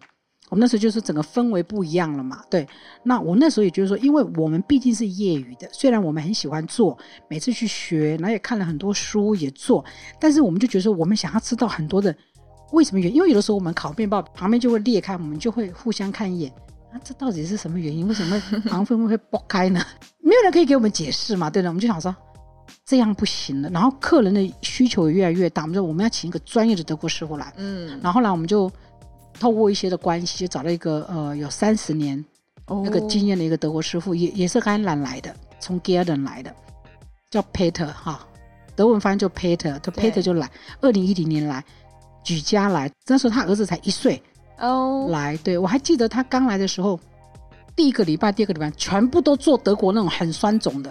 [0.50, 2.66] 我们那时候就是整个氛围不一样了嘛，对。
[3.04, 9.84] 那我那时候也觉得说，因为我们毕竟是业余的，虽然我们很喜欢做，每次去学，然后也看了很多书也做，
[10.18, 12.12] 但是我们就觉得说，我们想要知道很多的
[12.72, 16.52] 为什么原因，因为有的时候我们烤面包旁边就会裂开，我们就会互相看一眼，
[16.92, 18.08] 啊，这到底是什么原因？
[18.08, 18.36] 为什么
[18.68, 19.80] 旁边会爆开呢？
[20.18, 21.68] 没有人可以给我们解释嘛，对的。
[21.68, 22.12] 我们就想说
[22.84, 28.70] 这样不行了，然后客人的需求也越来越大，我们说我们要请一个专业的德国师傅来，嗯，然后后来我们就。
[29.38, 32.22] 透过一些的关系，就找了一个呃有三十年
[32.66, 36.54] 那个经验的一个德国师傅，也也是甘兰来的，从 Garden 来的，
[37.30, 38.26] 叫 Peter 哈，
[38.76, 40.50] 德文翻译就 Peter，他 Peter 就来，
[40.82, 41.64] 二零一零年来
[42.22, 44.22] 举家来，那时候他儿子才一岁
[44.58, 47.00] 哦，来，对我还记得他刚来的时候，
[47.74, 50.90] 第一个礼拜、第二个礼拜全部都做德国那种很酸种的，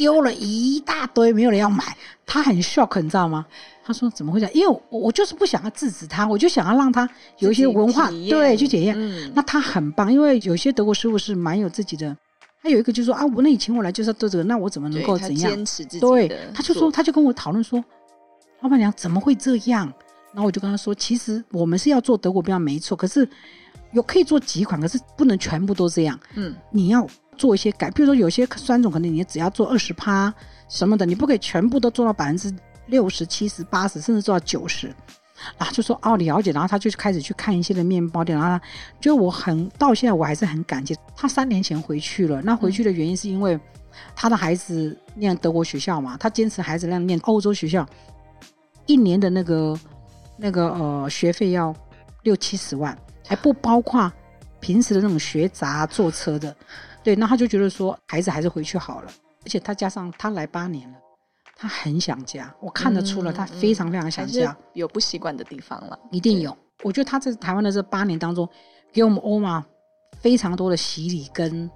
[0.00, 1.94] 丢了一大堆，没有人要买。
[2.24, 3.44] 他很 shock，你知道吗？
[3.84, 4.54] 他说怎么会这样？
[4.54, 7.06] 因为我我就是不想要制止他，我就想要让他
[7.40, 8.94] 有一些文化对去检验。
[8.98, 12.16] 嗯、那他很棒，因为有些德国师傅是蛮有自己的。
[12.62, 15.50] 他有一个就说啊，我那你请我来就是要做这个，那我怎么能够怎样？
[15.50, 17.84] 坚持自己对，他就说他就跟我讨论说，
[18.62, 19.92] 老板娘怎么会这样？
[20.32, 23.28] 然后我就跟他说，其实我们是要做德国标没错，可是
[23.92, 26.18] 有可以做几款，可是不能全部都这样。
[26.36, 27.04] 嗯，你要
[27.40, 30.32] 做一些改，比如说有些酸种可能你只要做二十趴
[30.68, 32.54] 什么的，你不可以全部都做到百分之
[32.88, 34.94] 六十、七十、八十，甚至做到九十。
[35.56, 36.52] 然后就说哦，了解。
[36.52, 38.36] 然后他就开始去看一些的面包店。
[38.36, 38.64] 然后他
[39.00, 41.26] 就我很到现在我还是很感激他。
[41.26, 43.58] 三年前回去了，那回去的原因是因为
[44.14, 47.88] 他的孩子念德国学校嘛，他坚持孩子让念欧洲学校，
[48.84, 49.80] 一年的那个
[50.36, 51.74] 那个呃学费要
[52.22, 52.94] 六七十万，
[53.26, 54.12] 还不包括
[54.60, 56.54] 平时的那种学杂坐车的。
[57.02, 59.10] 对，那他就觉得说孩子还是回去好了，
[59.44, 60.98] 而且他加上他来八年了。
[61.62, 64.50] 他很想家，我看得出了，他非常非常想家。
[64.50, 66.56] 嗯、有不习惯的地方了，一定有。
[66.82, 68.48] 我觉得他在台湾的这八年当中，
[68.90, 69.62] 给我们欧玛
[70.22, 71.70] 非常多的洗礼跟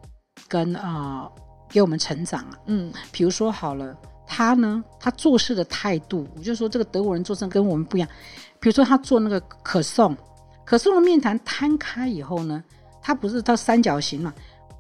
[0.49, 1.33] 跟啊、呃，
[1.69, 2.59] 给我们成长啊。
[2.65, 3.95] 嗯，比如说好了，
[4.27, 8.09] 他呢，他做事的态度，我就说这个德国人做事跟我们不一样。
[8.59, 10.17] 比如说他做那个可颂，
[10.65, 12.65] 可颂的面团摊开以后呢，
[13.03, 14.33] 它不是它三角形嘛，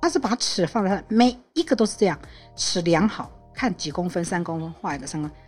[0.05, 2.19] 他是把尺放在它，每一个都是这样，
[2.55, 3.31] 尺量好。
[3.55, 5.39] 看几公分，三公分画一个三公分，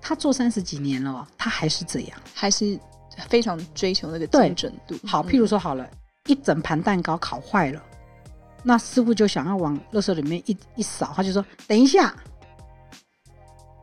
[0.00, 2.78] 他做三十几年了，他还是这样，还是
[3.28, 4.94] 非常追求那个精准度。
[5.04, 5.90] 好，譬如说好了，嗯、
[6.26, 7.82] 一整盘蛋糕烤坏了，
[8.62, 12.14] 那师傅就想要往垃圾里面一一扫，他就说等一下，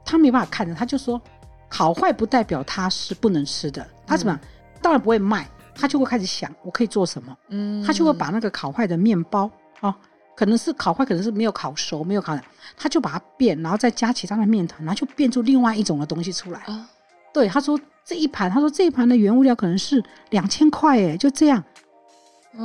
[0.05, 1.21] 他没办法看着，他就说
[1.67, 4.39] 烤坏不代表它是不能吃的，他怎么
[4.81, 9.89] 当然不会卖，他就会开始想我可以做什么，嗯，他就会把那个烤坏的面包啊。
[9.89, 9.95] 哦
[10.35, 12.37] 可能是烤坏，可能是没有烤熟，没有烤，
[12.75, 16.59] 他就把它变，然后再加其他的面团，然后就变出另外一种的东西出来。
[16.61, 16.89] 啊，
[17.33, 21.63] 对，他说这一盘，他说这一盘的原物料可能是两千块，哎，就这样。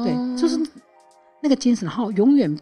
[0.05, 0.59] 对，就是
[1.43, 2.59] 那个精神，然后永远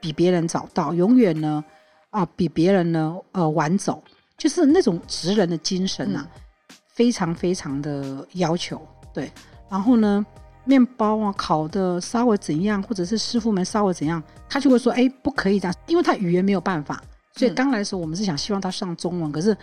[0.00, 1.64] 比别人早到，永远呢
[2.10, 4.02] 啊比别人呢呃晚走，
[4.36, 8.80] 就是那种职人的精神啊，嗯、非常非常的要求。
[9.12, 9.30] 对，
[9.68, 10.24] 然后呢。
[10.64, 17.02] 面包啊，烤的稍微怎样，或者是师傅们稍微怎样，他就会说：“哎，不可以这样，因为他语言没有办法。”
[17.36, 19.56] 所以刚来的时候，我们是想希望他上中文，嗯、可是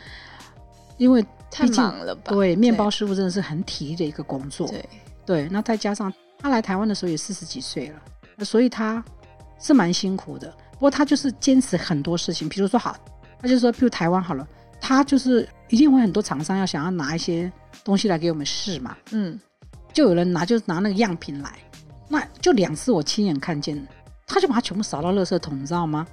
[0.97, 2.31] 因为太忙了吧？
[2.31, 4.67] 对，面包师傅真的是很体力的一个工作。
[4.67, 4.89] 对
[5.25, 9.03] 对，那再加上他来台湾的时候也四十几岁了，所以他
[9.59, 10.49] 是蛮辛苦的。
[10.71, 12.95] 不过他就是坚持很多事情，比如说好，
[13.41, 14.47] 他就说，比如台湾好了，
[14.79, 17.51] 他就是一定会很多厂商要想要拿一些
[17.83, 19.39] 东西来给我们试嘛，嗯。
[19.93, 21.51] 就有人拿，就拿那个样品来，
[22.07, 23.87] 那就两次我亲眼看见，
[24.27, 26.05] 他就把它全部扫到垃圾桶，你知道吗？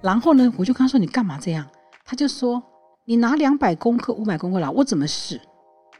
[0.00, 1.66] 然后呢，我就跟他说：“你干嘛这样？”
[2.06, 2.62] 他就说
[3.04, 5.40] ：“你拿两百公克、五百公克来，我怎么试？”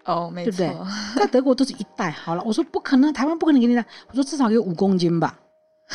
[0.07, 0.87] 哦，没错，对不对？
[1.17, 2.11] 在德国都是一袋。
[2.11, 3.85] 好了，我说不可能，台湾不可能给你带。
[4.09, 5.39] 我说至少有五公斤吧，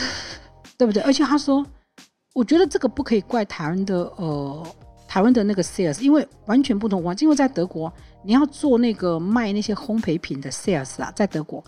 [0.77, 1.01] 对不对？
[1.03, 1.65] 而且他说，
[2.33, 4.65] 我觉得这个不可以怪台湾的呃。
[5.05, 11.63] 台湾的那个 sales，因为完全不同，因为在德国，你要做那个卖那些烘焙品的 sales 啊，在德国，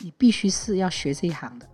[0.00, 1.66] 你必须是要学这一行的，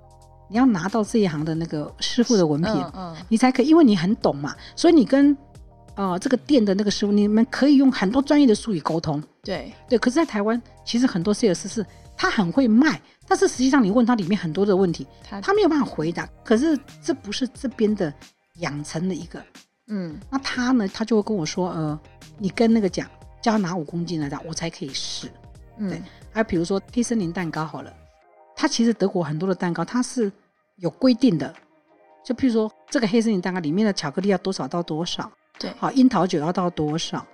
[0.49, 5.37] 你要拿到这一行的那个师傅的文凭，嗯嗯、你才可以，因为你很懂嘛，所以你跟
[5.95, 9.23] 呃这个店的那个师傅，你们可以用很多专业的术语沟通。
[9.43, 16.29] 对对，可是，在台湾，其实很多 sales 是他很会卖，但是实际上你问他里面很多的问题，他他没有办法回答。
[16.45, 18.12] 可是这不是这边的
[18.57, 19.43] 养成的一个。
[19.88, 20.87] 嗯，那他呢？
[20.87, 21.99] 他就会跟我说，呃，
[22.38, 23.09] 你跟那个讲，
[23.40, 25.31] 叫他拿五公斤来的，我才可以试。
[25.79, 26.03] 嗯，对。
[26.33, 27.92] 还有比如说黑森林蛋糕好了，
[28.55, 30.31] 它其实德国很多的蛋糕它是
[30.76, 31.53] 有规定的，
[32.24, 37.26] 就譬如说这个黑森林蛋糕里面的巧克力要多少到多少，对，好，樱桃酒要到多少。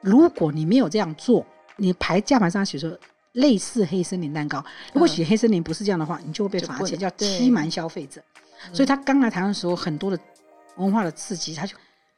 [0.00, 2.98] 如果你没有这样做，你牌价牌上写说
[3.32, 4.62] 类似黑森林蛋糕，
[4.92, 8.20] 如果写黑森林不是这样的话，你就会被罚钱，叫欺瞒消费者。
[8.72, 10.18] 所以他刚来台湾的时候，很多的
[10.76, 11.76] 文化的刺激，他就。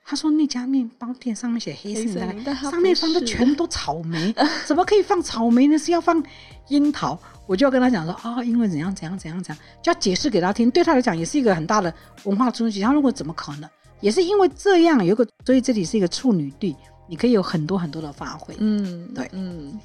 [0.08, 4.32] 他说那家面包店上面写黑森林，上面放的全都草莓，
[4.64, 5.76] 怎么可以放草莓呢？
[5.76, 6.22] 是要放
[6.68, 7.18] 樱桃。
[7.48, 10.70] 我就要跟他讲说啊、哦，因为怎样怎样怎样怎样，就要解释给他听。
[10.70, 11.92] 对他来讲也是一个很大的
[12.22, 12.80] 文化冲击。
[12.80, 13.68] 他如果怎么可能？
[14.00, 16.76] 也是因为这样有个，所以这里是一个处女地，
[17.08, 18.54] 你可以有很多很多的发挥。
[18.58, 19.76] 嗯，对，嗯，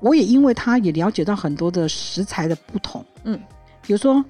[0.00, 3.02] 我也因为他也了解到很多的食材的不同。
[3.24, 3.40] 嗯，
[3.80, 4.22] 比如说。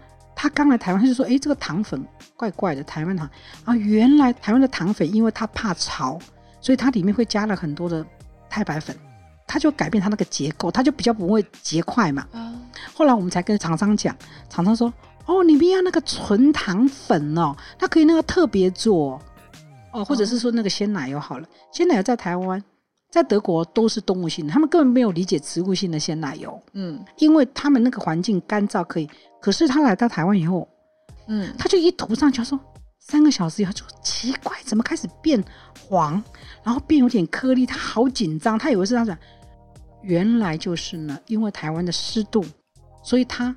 [0.42, 2.05] 他刚来台湾，他就说：“哎，这个糖粉
[2.37, 3.31] 怪怪的，台湾糖
[3.64, 6.18] 啊，原来台湾的糖粉，因为它怕潮，
[6.61, 8.05] 所以它里面会加了很多的
[8.50, 8.96] 太白粉，
[9.46, 12.26] 它就改变它那个结构，它就比较不会结块嘛。
[12.92, 14.16] 后来我们才跟厂商讲，
[14.50, 14.92] 厂商说：
[15.26, 19.22] 哦，你们要那个纯糖粉哦，它可以那个特别做
[19.92, 22.61] 哦，或者是说那个鲜奶油好了，鲜奶油在台湾。
[23.12, 26.59] 在德国都是动物性的，他们根本没有理解植物性的鲜奶油。
[26.72, 29.07] 嗯，因为他们那个环境干燥可以，
[29.42, 30.66] 可是他来到台湾以后，
[31.26, 32.59] 嗯，他就一涂上去，他说
[33.00, 35.42] 三个小时以后就奇怪，怎么开始变
[35.88, 36.22] 黄，
[36.62, 39.18] 然后变有点颗粒，他好紧张，他以为是他讲，
[40.02, 42.44] 原来就是呢，因为台湾的湿度，
[43.02, 43.55] 所以它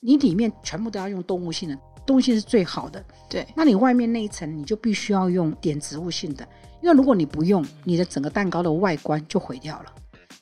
[0.00, 3.02] 你里面全部都要用动物性的，动物性是最好的。
[3.28, 6.46] 对，那你外面那一层你就必须要用点植物性的。
[6.82, 9.92] 因为如果你不用，你的整个蛋糕的外观就毁掉了。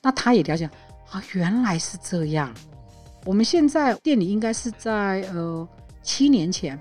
[0.01, 0.69] 那他也了解
[1.11, 2.51] 啊，原来是这样。
[3.25, 5.67] 我们现在店里应该是在呃
[6.01, 6.79] 七年前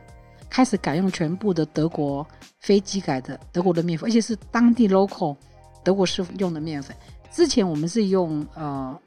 [0.49, 2.27] 开始改用全部的德国
[2.61, 5.37] 飞机改的德国的面粉，而且是当地 local
[5.85, 6.97] 德国师傅用的面粉。
[7.31, 8.99] 之前我们是用呃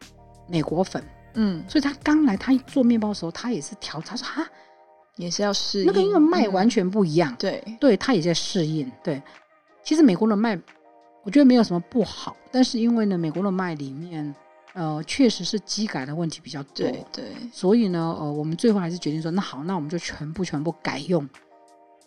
[0.48, 4.48] 美国粉，嗯，所以他刚来他做面包的时候，他也是调，他说哈，
[5.16, 5.88] 也是要适应。
[5.88, 9.22] 那个因为麦完全不一样，嗯、对对，他也在适应，对。
[9.84, 10.56] 其实美国的麦，
[11.24, 14.36] 我觉得没有什么不好，但是因为呢，美国的麦里面，
[14.74, 21.28] 呃，确实是机改的问题比较多，对对，所以呢，呃，我们最后还是决定说，那好，那我们就全部全部改用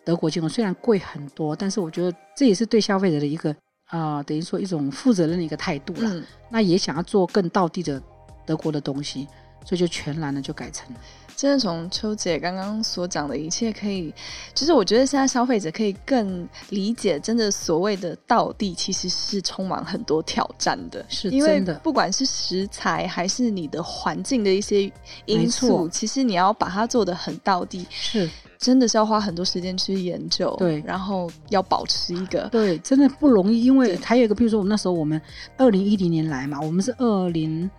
[0.03, 3.51] 德国进口，虽然贵很多，但是我觉得这也是对消费者的一个
[3.85, 6.09] 啊、呃，等于说一种负责任的一个态度了。
[6.13, 8.01] 嗯、那也想要做更道地的
[8.45, 9.27] 德国的东西，
[9.63, 10.87] 所以就全然的就改成。
[11.35, 14.13] 真的从秋姐刚刚所讲的一切，可以，
[14.53, 21.73] 就是我觉得现在消费者可以更理解，真的所谓的道地其实是充满很多挑战的，是真的。
[21.79, 24.89] 不管是食材还是你的环境的一些
[25.25, 33.63] 因素，其实你要把它做的很道地，是真的是要花很多时间去研究，对，然后要保持一个，对，真的不容易。
[33.63, 35.21] 因为还有一个，比如说我们那时候我们
[35.57, 37.69] 二零一零年来嘛，我们是二零。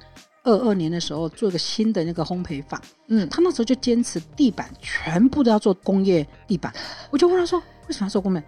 [0.47, 6.73] 二二年的时候做一个新的那个烘焙坊，嗯，他那时候就坚持地板全部都要做工业地板，
[7.11, 8.43] 我就问他说，为什么要做工业？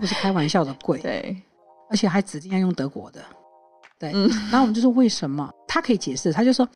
[0.00, 1.40] 不是开玩笑的贵， 对，
[1.88, 3.22] 而且还指定要用德国的，
[3.98, 5.48] 对，嗯，然后我们就说为什么？
[5.66, 6.68] 他可以解释，他就说，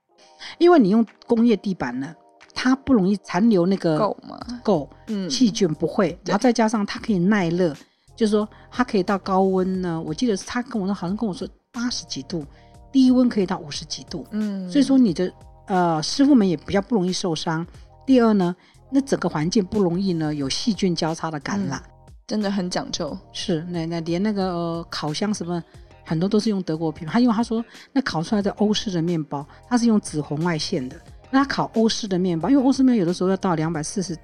[0.58, 2.14] 因为你用工业地板呢，
[2.54, 7.74] 它不容易残留那个垢嘛，垢，嗯，细菌不会，然后再加上它可以耐热，
[8.14, 12.44] 就是说它可以到高温呢，我记得是他跟我说，好像跟我说八十几度。
[12.92, 15.32] 低温可以到五十几度，嗯，所以说你的
[15.66, 17.66] 呃师傅们也比较不容易受伤。
[18.04, 18.54] 第二呢，
[18.90, 23.16] 那整个环境不容易呢有细菌交叉的感染，嗯、真的很讲究。
[23.32, 25.62] 是，那那连那个、呃、烤箱什么
[26.04, 27.14] 很多都是用德国品牌。
[27.14, 30.96] 他因为他说那烤出来的欧式的面包，它是用紫红外线的。
[31.30, 34.14] 那他烤欧式的面包，因为欧式面有的时候要到两百四十。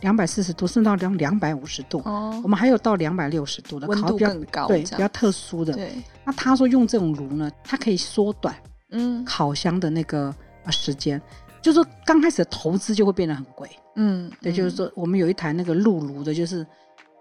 [0.00, 2.02] 两百四十度，甚至到两两百五十度。
[2.04, 5.72] 哦，我们还有到两百六十度的，温度更高，对，比较特殊的。
[5.72, 5.92] 对，
[6.24, 8.54] 那他说用这种炉呢，它可以缩短
[8.90, 10.34] 嗯烤箱的那个
[10.70, 11.22] 时间，嗯、
[11.62, 13.68] 就是说刚开始的投资就会变得很贵。
[13.96, 16.66] 嗯，对，就是说我们有一台那个露炉的，就是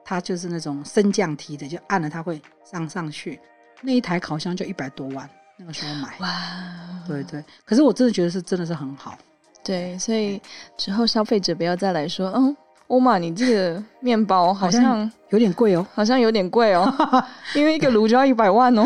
[0.04, 3.40] 它就是那种升降梯的，就按了它会上上去。
[3.82, 6.14] 那一台烤箱就一百多万，那个时候买。
[6.20, 7.42] 哇，对对。
[7.64, 9.18] 可是我真的觉得是真的是很好。
[9.64, 10.42] 对，所以
[10.78, 12.56] 之后消费者不要再来说，嗯。
[12.88, 16.94] 欧玛，你这个面包好像，有点贵哦，好像有点贵哦，
[17.56, 18.86] 因为一个炉就要一百万哦。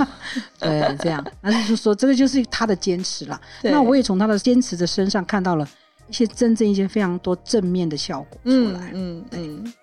[0.60, 3.40] 对，这样，那就是说，这个就是他的坚持啦。
[3.62, 5.66] 那我也从他的坚持的身上看到了
[6.08, 8.90] 一些真正一些非常多正面的效果出来。
[8.92, 9.24] 嗯嗯。
[9.32, 9.74] 嗯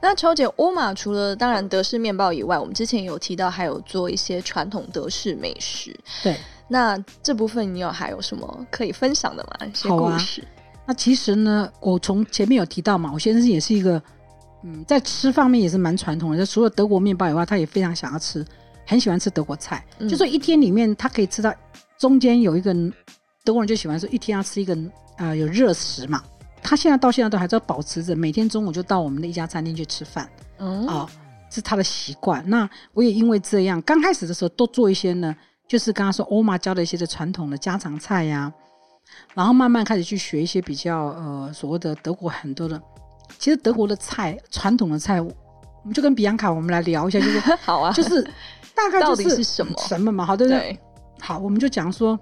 [0.00, 5.96] 那秋姐，欧玛除了当然德式面包以外，我们之前有提到还有做一些传统德式美食。
[6.20, 9.66] 对，那这部分你有还有什么可以分享的吗？
[9.72, 10.42] 一些故事。
[10.84, 14.02] 那其实呢，我从前面有提到嘛，我先生也是一个，
[14.64, 16.36] 嗯，在吃方面也是蛮传统的。
[16.36, 18.44] 就除了德国面包以外，他也非常想要吃，
[18.86, 19.84] 很喜欢吃德国菜。
[19.98, 21.54] 嗯、就说一天里面他可以吃到
[21.98, 22.74] 中间有一个
[23.44, 24.74] 德国人就喜欢说一天要吃一个
[25.16, 26.22] 啊、呃、有热食嘛。
[26.60, 30.28] 他现在到现在都还在保持着，每天中午就到我们的一家餐厅去吃饭。
[30.58, 31.08] 嗯，啊、哦，
[31.48, 32.42] 是他的习惯。
[32.48, 35.34] 那我也因为这样，刚开始的时候都做一些呢，
[35.68, 38.52] 就是刚刚说欧玛教的一些的传统的家常菜呀、啊。
[39.34, 42.80] 然后慢慢开始去学一些比较呃所谓的德国很多的，
[43.38, 45.30] 其实德国的菜传统的菜，我
[45.84, 48.22] 们就跟比安卡我们来聊一下，就是 好啊，就是
[48.74, 50.60] 大概就是，是什么什么嘛，好对不对？
[50.60, 50.78] 对
[51.20, 52.18] 好，我们就讲说，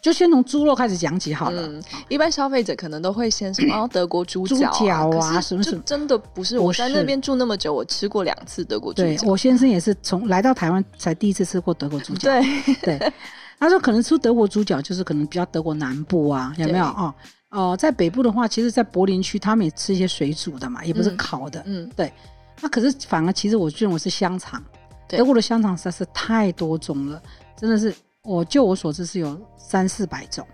[0.00, 1.66] 就先从猪肉开始讲起好了。
[1.68, 4.70] 嗯，一般消费者可能都会先什么 德国猪脚
[5.18, 6.58] 啊，什么什么，真的不是。
[6.58, 9.08] 我在那边住那么久，我吃过两次德国猪脚。
[9.08, 12.28] 对，我先生也是从来到台湾才第一次吃过德国猪脚。
[12.30, 12.42] 对
[12.82, 13.12] 对。
[13.60, 17.14] 对他说：“可能出德国主角，就是可能比较德国南部啊，有没有哦？
[17.50, 21.60] 哦、呃，在北部的话，其实，在柏林区，他们也吃一些水煮的嘛，也不是烤的。
[21.66, 22.10] 嗯，嗯对。
[22.62, 24.62] 那可是反而，其实我认为是香肠。
[25.06, 27.20] 德国的香肠实在是太多种了，
[27.56, 30.46] 真的是，我就我所知是有三四百种。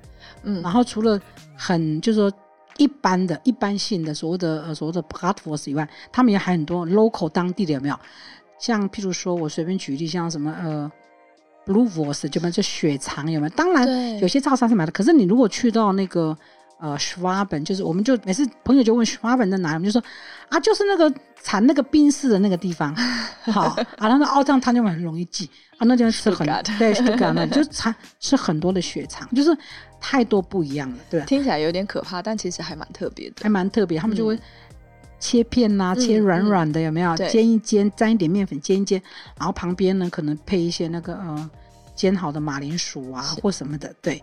[0.42, 1.20] 嗯，然后除了
[1.56, 2.32] 很就是说
[2.76, 7.98] 一般的一般性的所谓的呃所谓的 Bratwurst 以外，他们也还很多 local 当地的有没有？
[8.58, 10.90] 像譬如说我随便举例，像什么呃
[11.66, 13.50] Blutwurst 就没有就血肠有没有？
[13.56, 16.36] 当然有些超市是买的，可是你如果去到那个。
[16.78, 20.06] 呃，Schwaben 就是，我们就每次朋友就问 Schwaben 在哪里，我们就说
[20.50, 21.10] 啊，就是那个
[21.42, 22.94] 产那个冰室的那个地方，
[23.50, 23.62] 好
[23.96, 25.48] 啊，那个奥藏汤就很容易记
[25.78, 26.46] 啊，那地方吃很
[26.78, 27.46] 对，是干嘛？
[27.46, 29.56] 就产吃很多的血肠，就是
[29.98, 31.22] 太多不一样了，对。
[31.22, 33.98] 听起来有点可怕，但其实还蛮特别的，还蛮特别。
[33.98, 34.38] 他们就会
[35.18, 37.10] 切片呐、切软软的，有没有？
[37.12, 39.02] 嗯、煎一煎，沾一点面粉煎一煎，
[39.38, 41.50] 然后旁边呢可能配一些那个呃
[41.94, 44.22] 煎好的马铃薯啊或什么的，对。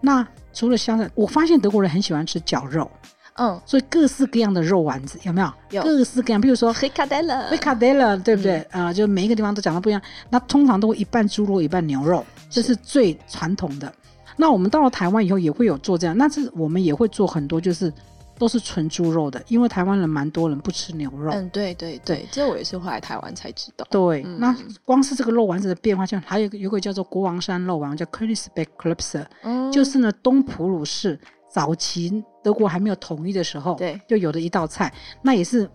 [0.00, 2.90] 那除了香菜，我发现德国人很喜欢吃绞肉，
[3.34, 5.52] 嗯，所以各式各样的肉丸子有没有？
[5.70, 8.60] 有各式各样，比如说 Frikadelle，Frikadelle，对不对？
[8.62, 10.00] 啊、嗯呃，就每一个地方都讲的不一样。
[10.30, 13.92] 那通常都会一半猪肉，一半牛肉，这是最传统的。
[14.36, 17.92] 那我们到了台湾以后也会有做这样，那是我们也会做很多，就是。
[18.38, 21.30] 都是纯猪肉的，因为台湾人蛮多人不吃牛肉。
[21.32, 23.86] 嗯，对对对，这我也是后来台湾才知道。
[23.90, 31.18] 对，嗯、那光是这个肉丸子的变化，像还有个有个叫做国王山肉丸，叫 Königsberg 嗯，就是呢东普鲁士
[31.50, 35.68] 早期德国还没有统一的时候，对，就有的一道菜，那也是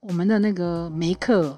[0.00, 1.56] 我们的那个梅克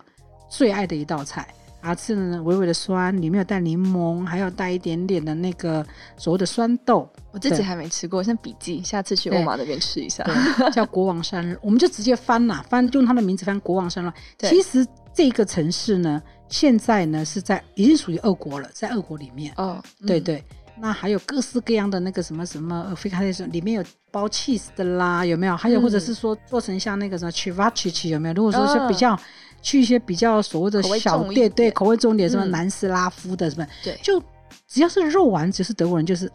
[0.51, 1.49] 最爱的一道菜。
[1.81, 7.09] 啊，吃的呢，微微的酸，里面有带柠檬，还有带一点点的那个所谓的酸豆。
[7.31, 10.25] 我自己还没吃过，先笔记，下次去欧玛那边吃一下。
[10.73, 14.13] 叫国王山，我们就直接翻啦，翻用它的名字翻国王山了。
[14.37, 19.53] 对其实这个城市呢，现在呢是在已经属于俄国了，在俄国里面。
[19.57, 20.43] 哦，嗯、对对，
[20.81, 25.57] 那还有各式各样的那个什么什么 Frikadelle 里面有包 cheese 的啦，有没有？
[25.57, 28.35] 还有或者是说做成像那个什么 Cevapcici 有没有？
[28.35, 29.15] 如果说是比较。
[29.15, 29.21] 哦
[29.69, 34.19] 去一些比较所谓的小店，对，口味重点，什么南斯拉夫的什么，对，就
[34.67, 36.33] 只要是肉丸只，是德国人就是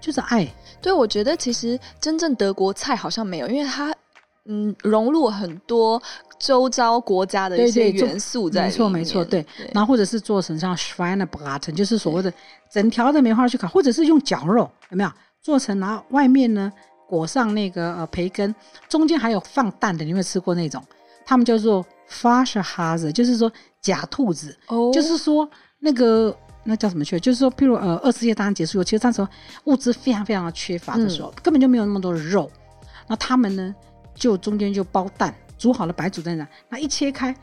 [0.00, 0.44] 就是爱。
[0.82, 3.94] 对，我觉得其实真正德国菜好像没有，因为它
[4.46, 6.02] 嗯融入很多
[6.40, 8.72] 周遭国家的一些元素在里面。
[8.72, 9.46] 没错没错，对。
[9.72, 12.32] 然后或者是做成像 Schweinebraten，就是所谓的
[12.68, 15.10] 整条的梅花去烤，或者是用绞肉，有没有
[15.40, 15.78] 做成？
[15.78, 16.72] 然后外面呢
[17.06, 18.52] 裹上那个呃培根，
[18.88, 20.82] 中间还有放蛋的，你有没有吃过那种？
[21.24, 21.86] 他们叫做。
[22.10, 23.50] Flaschhase 就是说
[23.80, 24.92] 假兔子，oh.
[24.94, 25.48] 就是说
[25.78, 27.18] 那个那叫什么去？
[27.20, 29.28] 就是说，譬如呃，二次世界大战结束以后，其实那时候
[29.64, 32.50] 物资非常非常的缺乏的时候，嗯、根本就没有那么多的肉。
[33.06, 33.74] 那他们呢，
[34.14, 36.36] 就中间就包蛋，煮好了白煮蛋，
[36.68, 37.34] 那一切开，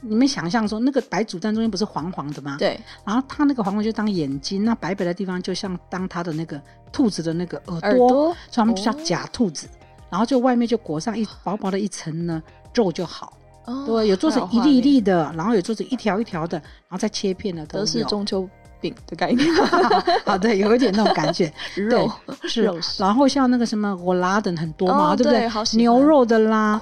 [0.00, 2.56] 你们想象说那个白煮蛋中间不是黄黄的吗？
[2.58, 2.80] 对。
[3.04, 6.60] 然后它那个黄黄就当眼睛，那白白的地方就像当它的那个
[6.92, 9.68] 兔子的那个耳朵，耳朵所以他们就叫假兔子。
[9.68, 9.76] Oh.
[10.10, 12.42] 然后就外面就裹上一薄薄的一层呢
[12.74, 13.32] 肉就好。
[13.66, 18.48] 哦、对，有做成一粒一粒的，然后有做成一条一条的，然后再切片的都，都是中秋
[18.80, 19.48] 饼的概念。
[20.26, 22.10] 好的，有一点那种感觉， 肉
[22.48, 22.64] 是。
[22.98, 25.48] 然后像那个什么我拉的很多嘛，哦、对不对？
[25.48, 26.80] 对牛肉的啦，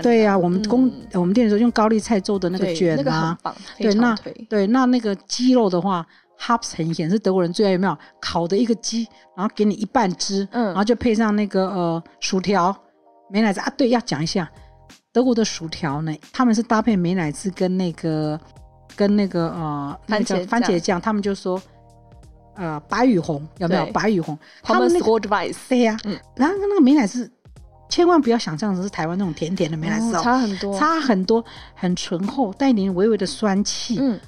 [0.00, 3.36] 对呀、啊，我们公、嗯、我们店里说用高丽菜做的那个卷啊，
[3.76, 4.16] 对，那
[4.48, 6.06] 对那那个鸡肉的话
[6.40, 12.72] ，Haps 很显是德国人最爱有没有烤的一个鸡，然后给你一半汁，嗯，然后就配上那个呃薯条、
[13.28, 14.48] 美乃滋啊，对，要讲一下。
[15.18, 18.38] 德国的薯条呢，他们是搭配美乃滋跟那个
[18.94, 21.60] 跟那个呃番茄番茄酱，他们就说
[22.54, 23.84] 呃白与红有没有？
[23.86, 24.38] 白与红？
[24.62, 25.18] 他们那个
[25.68, 27.28] 对呀，嗯，然后那个美乃滋
[27.88, 31.44] 千万不要想象成是台湾那种甜甜的美乃滋，哦，差很多，差很多，
[31.74, 33.98] 很醇厚，带一点微微的酸气。
[34.00, 34.20] 嗯，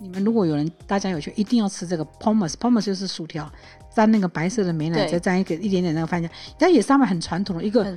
[0.00, 3.48] 你们如果有人大家有去，一定要吃这个 Pommes，Pommes 就是薯条
[3.94, 6.28] 沾那个白色的美乃滋，再沾一个一点点那个番茄，
[6.58, 7.94] 但也是他们很传统的一个。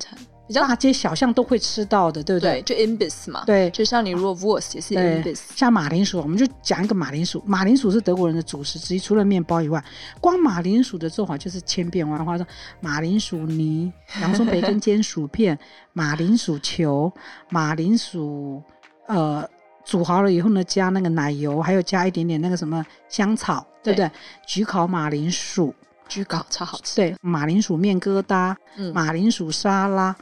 [0.47, 2.61] 比较大街小巷都会吃到的，对不对？
[2.61, 3.43] 对，就 Imbiss 嘛。
[3.45, 5.41] 对，就像你如果 Wurst 也是 Imbiss。
[5.55, 7.41] 像马铃薯，我们就讲一个马铃薯。
[7.45, 9.83] 马铃薯是德国人的主食之一，除了面包以外，
[10.21, 12.37] 光马铃薯的做法就是千变万化。
[12.37, 12.45] 说
[12.79, 13.91] 马铃薯泥、
[14.21, 15.57] 洋葱培根煎薯片、
[15.93, 17.11] 马铃薯球、
[17.49, 18.61] 马铃薯
[19.07, 19.47] 呃
[19.83, 24.11] 煮好了以后呢，加那个奶油，还有加一点点那个什么香草，对不对？
[24.47, 25.73] 焗烤马铃薯。
[26.09, 30.15] 焗烤超好吃，对，马铃薯面疙瘩，嗯，马铃薯沙拉，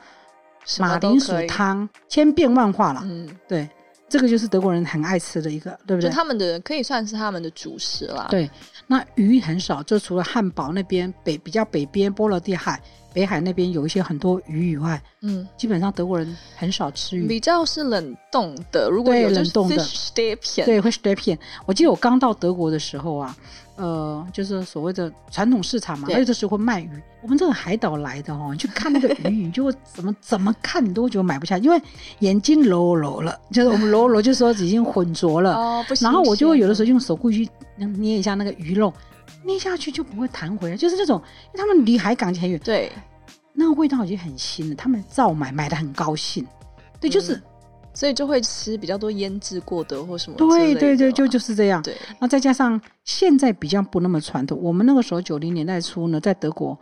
[0.80, 3.70] 马铃薯汤，千变万化了，嗯，对，
[4.10, 6.10] 这个就是德国人很爱吃的一个，对不对？
[6.10, 8.28] 就他们的可以算是他们的主食啦。
[8.30, 8.50] 对，
[8.88, 12.82] 那鱼很少，就除了汉堡那边北比较北边波罗的海。
[13.14, 18.90] 北海那边有一些很多鱼以外，嗯，基本上德国人很少吃鱼，比较是冷冻的。
[18.90, 19.76] 如果有冷冻的
[20.66, 21.38] 对，会 Stäbchen。
[21.68, 23.38] 我记得我刚到德国的时候啊，
[23.76, 26.90] 呃，就是所谓的传统市场嘛，还有的时候会卖鱼。
[27.22, 31.82] 我们这个海岛来的哦， 你去看那个鱼，你就会怎么怎么看，你都会觉得买不下，因为
[32.20, 35.56] 眼睛揉揉了，就是我们揉揉，就是说已经混浊了。
[35.56, 36.06] 哦，不行。
[36.06, 38.94] 然后我就会有的时候用手过去捏一下那个鱼肉。
[39.46, 42.58] 捏下去就不会弹回来，就是这种，因为他们离海港很远。
[42.64, 42.92] 对，
[43.54, 46.46] 那个味道已经很新了，他们照买，买的很高兴。
[47.00, 47.36] 对，就是。
[47.36, 47.42] 嗯
[47.94, 50.38] 所以就会吃比较多腌制过的或什么。
[50.38, 51.82] 对对对，就就是这样。
[51.82, 56.78] 对，那再加上现在比较不那么传统，我们那个时候九零年代初呢，在德国，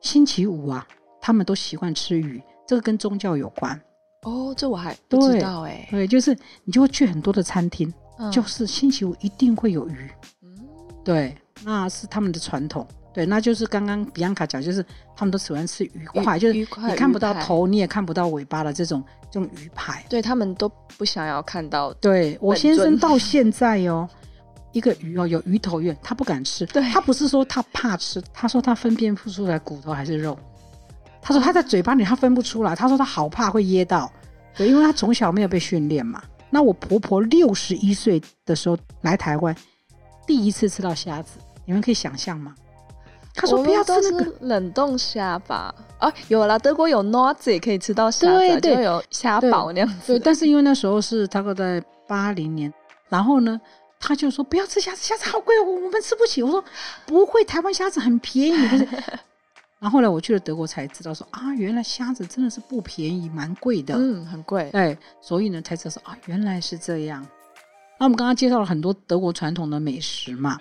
[0.00, 0.86] 星期五啊，
[1.20, 3.80] 他们都习惯吃鱼，这个跟宗教有关。
[4.22, 5.86] 哦，这我还不知道哎。
[5.90, 10.10] 对，就是你就会去很多的餐厅，嗯、就是星期五一定会有鱼。
[10.42, 10.58] 嗯，
[11.04, 12.86] 对，那是他们的传统。
[13.16, 14.84] 对，那就是刚刚比安卡讲，就是
[15.16, 20.04] 他们都喜欢吃鱼块，就是你看不到头，你也看不到尾巴的这种这种鱼排。
[20.06, 21.94] 对，他们都不想要看到。
[21.94, 24.06] 对，我先生到 现在哦，
[24.72, 26.66] 一个鱼哦有鱼头鱼，他不敢吃。
[26.66, 30.38] 对，他不是说他怕吃，他说他分辨不出来骨头还是肉。
[31.22, 34.12] 他说他在嘴巴里他分不出来，他说他好怕会噎到。
[34.54, 36.22] 对，因为他从小没有被训练嘛。
[36.50, 39.56] 那我婆婆六十一岁的时候来台湾，
[40.26, 42.54] 第一次吃到虾子，你们可以想象吗？
[43.36, 47.04] 他说：“不要吃那个冷冻虾吧。”啊，有了，德国有
[47.44, 50.14] 也可以吃到虾，对对，就有虾堡那样子。
[50.14, 52.72] 对，但是因为那时候是大概在八零年，
[53.08, 53.60] 然后呢，
[54.00, 56.42] 他就说不要吃虾子，虾子好贵，我我们吃不起。
[56.42, 56.64] 我说
[57.06, 58.88] 不会，台湾虾子很便宜。
[59.78, 64.68] 然后后来我去了德国才知道说啊，原来虾子真的是不便宜，蛮贵的，嗯，很贵。
[64.72, 67.26] 哎，所以呢才知道说啊，原来是这样。
[67.98, 70.58] 那我们刚刚介绍了很多德国传统的美食嘛。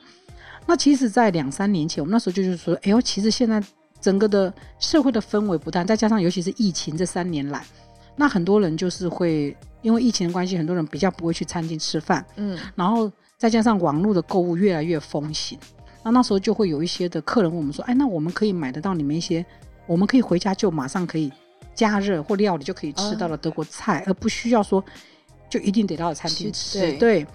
[0.67, 3.61] 那其实，在两三年前，我们那时候就是说，哎呦，其实现在
[4.01, 7.63] 整个的社会的氛围不但，再加上尤其是疫情这三年来，
[8.15, 15.57] 那很多人就是会因为疫情的关系，很多人比较不会去餐厅吃饭，嗯，然后再加上网络的购物越来越风行，
[16.03, 19.45] 那那时候就会有一些的客人问我们说，哎，那我们可以买得到你们一些，
[19.85, 21.31] 我们可以回家就马上可以
[21.75, 24.83] 加热或料理就可以吃到的德国菜，嗯、而不需要说
[25.49, 26.97] 就一定得到餐厅吃，对。
[26.97, 27.27] 对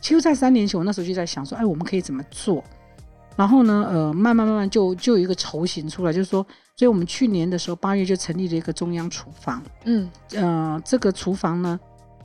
[0.00, 2.62] 其实，在三年前，我那时候就在想说，哎，我们可以怎么做？
[3.36, 6.44] 然后呢，呃，慢慢慢慢就就有一个雏形出来，就是说，
[6.76, 9.62] 所以我们去年的时候八月就成立了一个中央厨房。
[9.84, 11.78] 嗯，呃，这个厨房呢，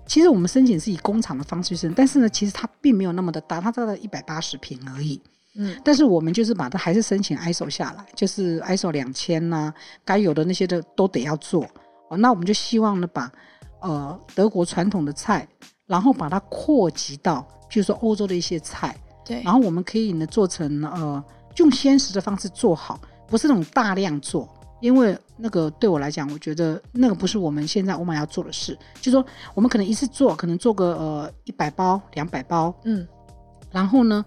[0.08, 5.22] 其实我们申请是以工厂的方式申，但是呢，其实它并没有那么的大，它大概一百八十平而已。
[5.56, 9.72] 嗯，但是我们就是把它还是申请 ISO 下来，就是 ISO 两千呐，
[10.04, 11.64] 该有的那些的都得要做。
[12.10, 13.32] 哦，那我们就希望呢，把
[13.82, 15.48] 呃德国传统的菜，
[15.86, 17.46] 然后把它扩及到。
[17.70, 21.24] 就是说欧洲的一些菜，对，然后我们可以呢做成呃
[21.56, 24.48] 用鲜食的方式做好，不是那种大量做，
[24.80, 28.78] 因为那个对我来讲，我觉得那个不是我们现在欧玛要做的事。
[28.98, 29.26] 就是说
[29.56, 33.08] 我们可能一次做，可能做个呃一百包、两百包，嗯，
[33.72, 34.24] 然后呢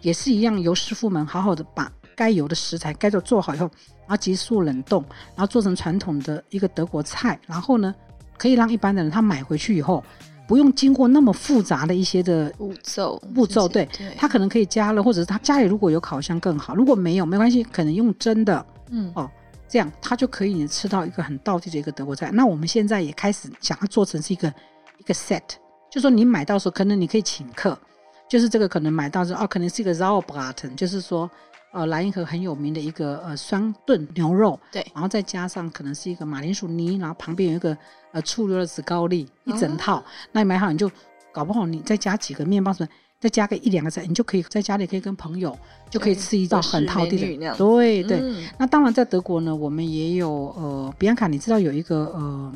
[0.00, 5.04] 也是一样，由师傅们好好的把该有的食材该做做好以后，然后急速冷冻，
[5.36, 7.94] 然后做成传统的一个德国菜，然后呢
[8.36, 10.02] 可以让一般的人他买回去以后。
[10.48, 19.30] 不用经过那么复杂的一些的步骤，步骤对，对，他可能可以加热，或者是他家里如果有烤箱更好，如果没有没关系，可能用蒸的，嗯哦，
[19.68, 22.30] 这样他就可以吃到一个很道地的一个德国菜。
[22.32, 24.52] 那我们现在也开始想要做成是一个
[24.96, 25.42] 一个 set，
[25.90, 27.78] 就说你买到时候可能你可以请客，
[28.26, 31.30] 就是这个可能买到时候哦，可能是一个 Sauerbraten，就是说。
[31.70, 37.76] 呃，莱茵河很有名的一个呃双炖牛肉，对，然后再加上可能是一个马铃薯泥，然后旁边有一个
[38.12, 39.98] 呃醋溜的紫高丽，一整套。
[39.98, 40.90] 哦、那你买好你就
[41.30, 42.88] 搞不好你再加几个面包什么，
[43.20, 45.56] 再加个一两个菜，你就可以在家里可以跟朋友
[45.90, 47.54] 就可以吃一道很套地的。
[47.56, 52.52] 对对、嗯，那当然在德国呢，我们也有呃，比安卡，你知道有一个呃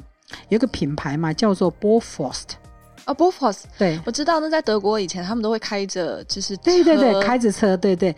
[0.48, 2.52] 有一个品牌嘛，叫做 Bofrost
[3.04, 4.40] 哦 Bofrost 对，我知道。
[4.40, 8.16] 那在德国以前他们都会开着就是对对对，开着车，对对。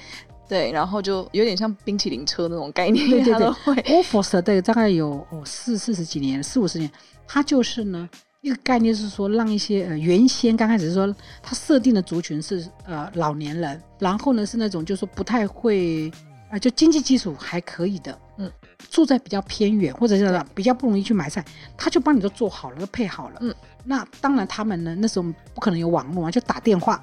[0.48, 3.08] 对，然后就有点像冰淇淋车那种概念。
[3.08, 3.48] 对对对
[3.82, 6.90] ，Bofrost 对，大概有哦四四十几年，四五十年，
[7.26, 8.08] 它就是呢
[8.42, 16.10] 一个概念是说，让一些呃原先刚开始是说它设定的族群是呃老年人，然后呢是那种就是说不太会
[16.48, 18.52] 啊、呃，就经济基础还可以的，嗯，
[18.90, 21.42] 住在比较偏远或者是比较不容易去买菜，
[21.76, 25.24] 他就帮你都做好了，都配好了，嗯，那当然他们呢那时候
[25.54, 27.02] 不可能有网络啊，就打电话。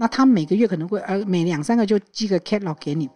[0.00, 3.06] 那他每个月可能会呃每两三个就寄个 catalog 给你，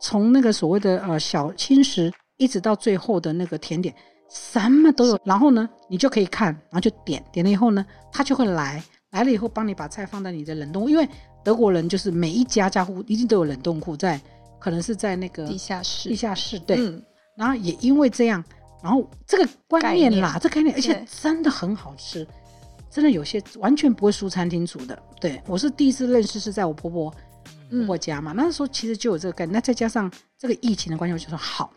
[0.00, 3.94] 从那个所谓的呃小青食一直到最后的那个甜点，
[4.28, 5.16] 什么都有。
[5.22, 8.82] 然后呢，你就可以看，然后就点点了以后呢，他就会来。
[9.10, 11.08] 来了以后帮你把菜放在你的冷冻库，因为
[11.42, 14.20] 德国人就是每一家家户一定都有冷冻库在，
[14.58, 16.10] 可能是在那个地下室。
[16.10, 17.02] 地下室对、嗯，
[17.34, 18.44] 然后也因为这样，
[18.82, 22.26] 然后这个观念啦，这个概念，而且真的很好吃。
[22.98, 27.14] 真的有些完全不会输餐厅煮的，对，我是第一次认识，是在我婆婆
[27.70, 31.72] 婆婆家嘛，嗯、那时候其实就有这个概念，那再加上这个疫情的关系，我就说好，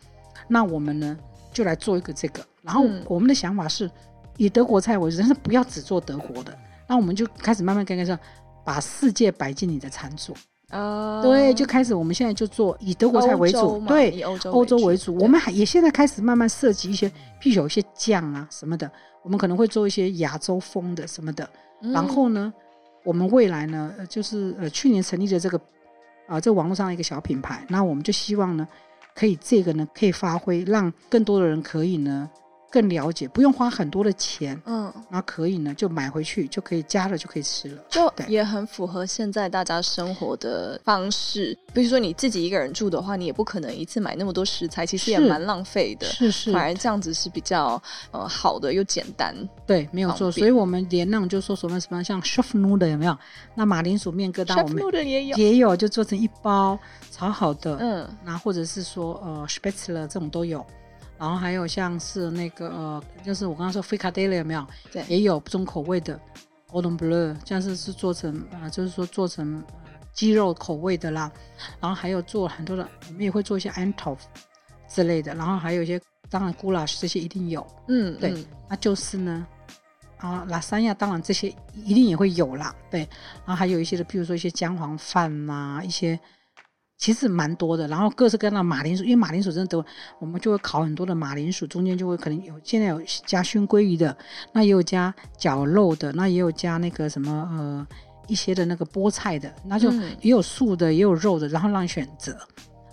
[0.47, 1.15] 那我们呢
[1.53, 3.87] 就来做一个这个，然后我们的想法是
[4.35, 6.57] 以德国菜为主，但是不要只做德国的，
[6.87, 8.17] 那我们就开始慢慢跟跟上，
[8.65, 10.35] 把世界摆进你的餐桌，
[10.71, 15.15] 啊，对，就开始我们现在就做以德国菜为主，对，以欧洲欧洲为主。
[15.17, 17.07] 我们还也现在开始慢慢设计一些，
[17.41, 18.89] 譬如有一些酱啊什么的，
[19.21, 21.47] 我们可能会做一些亚洲风的什么的。
[21.81, 22.53] 嗯然后呢，
[23.03, 25.57] 我们未来呢，就是呃去年成立的这个
[26.27, 28.67] 啊、呃，这网络上的一个小品牌，那我们就希望呢，
[29.13, 32.29] 可以这个呢可以发挥，让更多的人可以呢。
[32.71, 41.57] 更了解，不用花很多的钱，嗯，然后可以呢，就买回去就可以加了，就可以吃了，就也很符合现在大家生活的方式。
[41.73, 46.07] 比如说你自己一个人住的话，你也不可能一次买那么多食材，其实也蛮浪费的。
[46.07, 49.35] 是是，反而这样子是比较呃好的又简单。
[49.67, 50.31] 对，没有错。
[50.31, 53.17] 所以我们连那种就说什么什么像 chef noodle 有没有？
[53.53, 56.79] 那马铃薯面疙瘩我们也有，也有，就做成一包
[57.11, 60.65] 炒好的，嗯，那或者是说呃 spätzle 这种都有。
[61.21, 64.67] 然后还有像是那个呃，就是我刚刚说 fricadelle 有没有？
[64.91, 66.19] 对，也有不同口味的
[66.67, 71.31] Golden bleu，像是是做成啊、呃，就是说做成、呃、鸡肉口味的啦。
[71.79, 74.17] 然后还有做很多的，我们也会做一些 Eintopf
[74.87, 75.35] 之类的。
[75.35, 77.67] 然后还有一些，当然 goulash 这些一定有。
[77.87, 79.45] 嗯，对，嗯那就是呢，
[80.17, 81.55] 啊，拉三亚当然这些
[81.85, 82.75] 一定也会有啦。
[82.89, 83.01] 对，
[83.45, 86.19] 然后还有一些的，比如说一些姜黄饭呐、啊，一些。
[87.01, 89.83] 其实蛮多的，然后各式各样的马铃薯，因为马铃薯真的都，
[90.19, 94.15] 我们就会烤很多的马铃薯，中间就会可能有现在有加熏鲑鱼的，
[94.53, 97.87] 那也有加绞肉的，那也有加那个什么呃
[98.27, 99.91] 一些的那个菠菜的，那就
[100.21, 102.37] 也有素的，也有肉的，然后让你选择，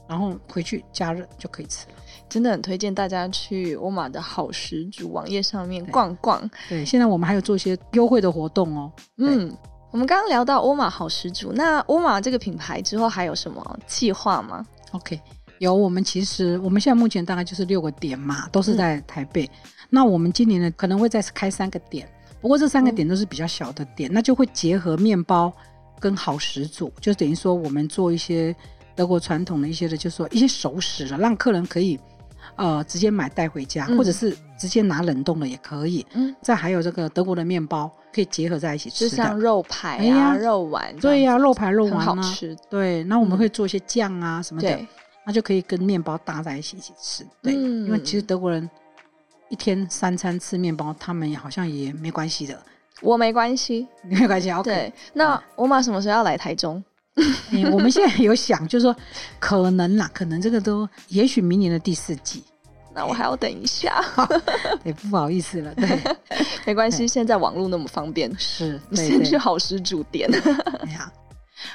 [0.08, 1.94] 然后回去加热就可以吃了。
[2.30, 6.40] 真的很推荐大家去沃尔玛的好食主网页上面逛逛。
[6.66, 8.90] 对，对，现在我们还有做一些优惠的活动哦。
[9.18, 9.54] 嗯。
[9.90, 15.18] 我们刚刚聊到欧玛好食主，那欧玛这个品牌之后还有什么计划吗？OK，
[15.58, 15.74] 有。
[15.74, 19.44] 我们其实我们现在目前大概就是六个点嘛，都是在台北。
[19.44, 19.50] 嗯、
[19.88, 22.06] 那我们今年呢可能会再开三个点，
[22.40, 25.50] 不过这三个点都是比较小的点，嗯、那就会结合面包
[25.98, 28.54] 跟好食主，就等于说我们做一些
[28.94, 31.98] 德国传统的一些的，就是说一些熟食了，让客人可以。
[32.56, 36.04] 呃，直接买带回家，嗯、或者是直接拿冷冻的也可以。
[36.14, 40.94] 嗯，再还有这个德国的面包，可以结合在一起吃，就像肉排啊、哎、呀肉丸。
[40.96, 42.56] 对呀、啊，肉排、肉丸、啊、好吃。
[42.70, 44.86] 对，那我们会做一些酱啊什么的，对
[45.24, 47.26] 那就可以跟面包搭在一起一起吃。
[47.42, 48.68] 对，嗯、因为其实德国人
[49.48, 52.58] 一天三餐吃面包，他们好像也没关系的。
[53.00, 54.50] 我没关系，你没关系。
[54.50, 54.70] OK。
[54.70, 56.82] 对，那我马什么时候要来台中？
[57.50, 58.96] 嗯，我们现在有想，就是说，
[59.38, 62.44] 可能啦，可能这个都，也许明年的第四季，
[62.98, 64.04] 那我还要等一下，
[64.82, 65.88] 也，不好意思了，对，
[66.66, 70.28] 没关系，现在网络那么方便，是，你先去好食主店。
[70.82, 71.12] 哎呀，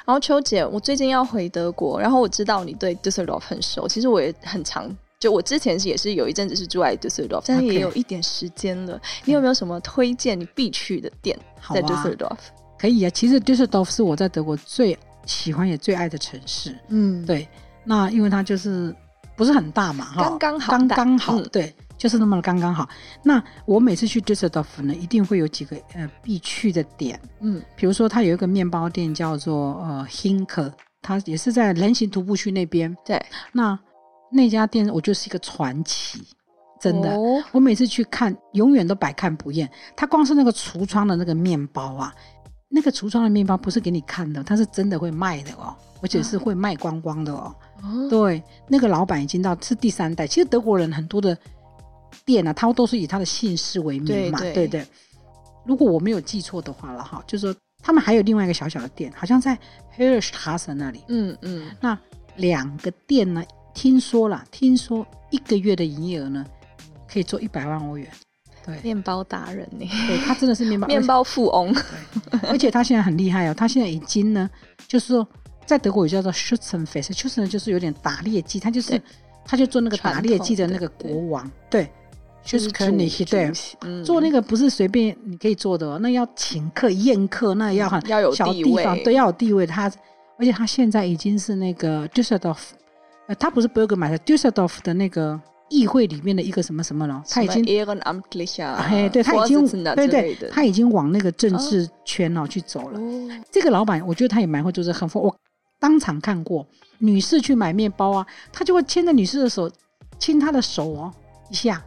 [0.04, 11.38] 然后秋姐，我最近要回德国，然后我知道你对 Düsseldorf 很熟，其实我也很常，就我之前也是有一阵子是住在 Düsseldorf，但是也有一点时间了，你有没有什么推荐你必去的店
[11.72, 12.36] 在 Düsseldorf？
[12.78, 14.98] 可以啊，其实 Düsseldorf 是我在德国最。
[15.26, 17.48] 喜欢也最爱的城市，嗯，对，
[17.82, 18.94] 那因为它就是
[19.36, 22.88] 不是很大嘛，哈，刚刚好，刚刚好，嗯、对，就是那么刚刚好。
[23.22, 30.72] 那我每次去 Düsseldorf 呢，一定会有几个呃必去的点，嗯，比如说它有一个面包店叫做呃 Hinker，
[31.02, 33.20] 它也是在人行徒步区那边，对，
[33.52, 33.78] 那
[34.30, 36.22] 那家店我觉得是一个传奇，
[36.80, 39.68] 真的，哦、我每次去看，永远都百看不厌。
[39.96, 42.14] 它光是那个橱窗的那个面包啊。
[42.68, 45.72] 那个橱窗的面包不是给你看的，它是真的会卖的哦，
[46.02, 47.54] 而且是会卖光光的哦。
[47.82, 50.26] 哦对，那个老板已经到是第三代。
[50.26, 51.36] 其实德国人很多的
[52.24, 54.86] 店啊，他都是以他的姓氏为名嘛，对对，对对。
[55.66, 59.54] 如果我没有记错的话了哈，就是说他们还有另外一个小小的店，好像在
[59.90, 61.02] h e r s t r a s e 那里。
[61.08, 61.66] 嗯嗯。
[61.66, 61.98] 嗯那
[62.36, 63.42] 两个店呢，
[63.74, 66.44] 听说了，听说一个月的营业额呢，
[67.08, 68.08] 可以做一百万欧元。
[68.64, 69.86] 对，面包达人呢？
[70.06, 71.72] 对，他真的是面包 面包富翁。
[71.72, 74.50] 对，而且他现在很厉害哦，他现在已经呢，
[74.88, 75.26] 就是说
[75.66, 79.00] 在德国有叫做 Schützenfest，Schützen 就是有点打猎季，他就是
[79.44, 81.90] 他就做那个打猎季的那个国王，对，
[82.42, 83.50] 就是可能你对，
[84.04, 89.66] 做那个不是随便你可以做的哦，那要请客宴客，那要很要有小地方，对，要有地位。
[89.66, 89.90] 他
[90.38, 92.58] 而且他现在已经是那个 Dusseldorf，
[93.28, 95.40] 呃，他不是 Burgermeister Dusseldorf 的那个。
[95.70, 97.24] 议会里面的一个什么什么了？
[97.28, 97.64] 他已经，
[98.74, 103.00] 哎，对，他已经，对对，他已经往那个政治圈哦去走了。
[103.50, 105.20] 这个老板，我觉得他也蛮会做这很疯。
[105.20, 105.34] 我
[105.84, 106.66] 当场看过，
[106.96, 109.70] 女士去买面包啊，他就会牵着女士的手，
[110.18, 111.12] 亲她的手哦
[111.50, 111.84] 一下。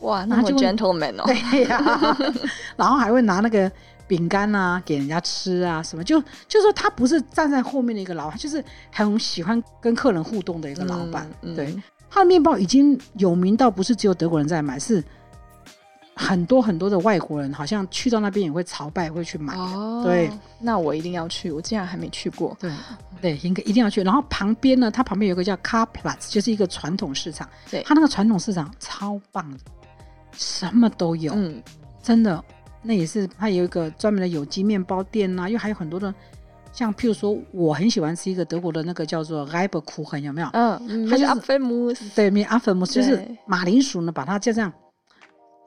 [0.00, 1.22] 哇，那么 gentleman 哦。
[1.24, 2.16] 对呀，
[2.74, 3.70] 然后还会拿那个
[4.08, 11.30] 饼干啊给人家吃啊，什么就就说他不是站在后面的一个老板，就是很喜欢跟客人互动的一个老板。
[11.54, 11.80] 对。
[12.10, 15.00] 他的面包已经有名到不是只有德国人在买，是
[16.18, 19.54] 很多很多的外国人好像去到那边也会朝拜，会去买。
[19.54, 22.56] 哦，对，那我一定要去，我竟然还没去过。
[22.58, 22.72] 对
[23.22, 24.02] 对，应该一定要去。
[24.02, 27.48] 然后旁边呢，它旁边有个叫 Carplus，就是一个传统市场。
[27.70, 29.58] 对，它那个传统市场超棒的，
[30.32, 31.32] 什么都有。
[31.36, 31.62] 嗯，
[32.02, 32.44] 真的，
[32.82, 36.12] 那也是它有一个专门的有机面包店呐、啊，又还有很多的。
[36.72, 40.48] 像譬如说，我很喜欢吃一个德国的那个叫做 r i b e r k u c h e n 有没有？
[40.52, 44.72] 嗯，它是阿芬姆斯，对，米阿芬姆斯就是马铃薯呢，把它就这样，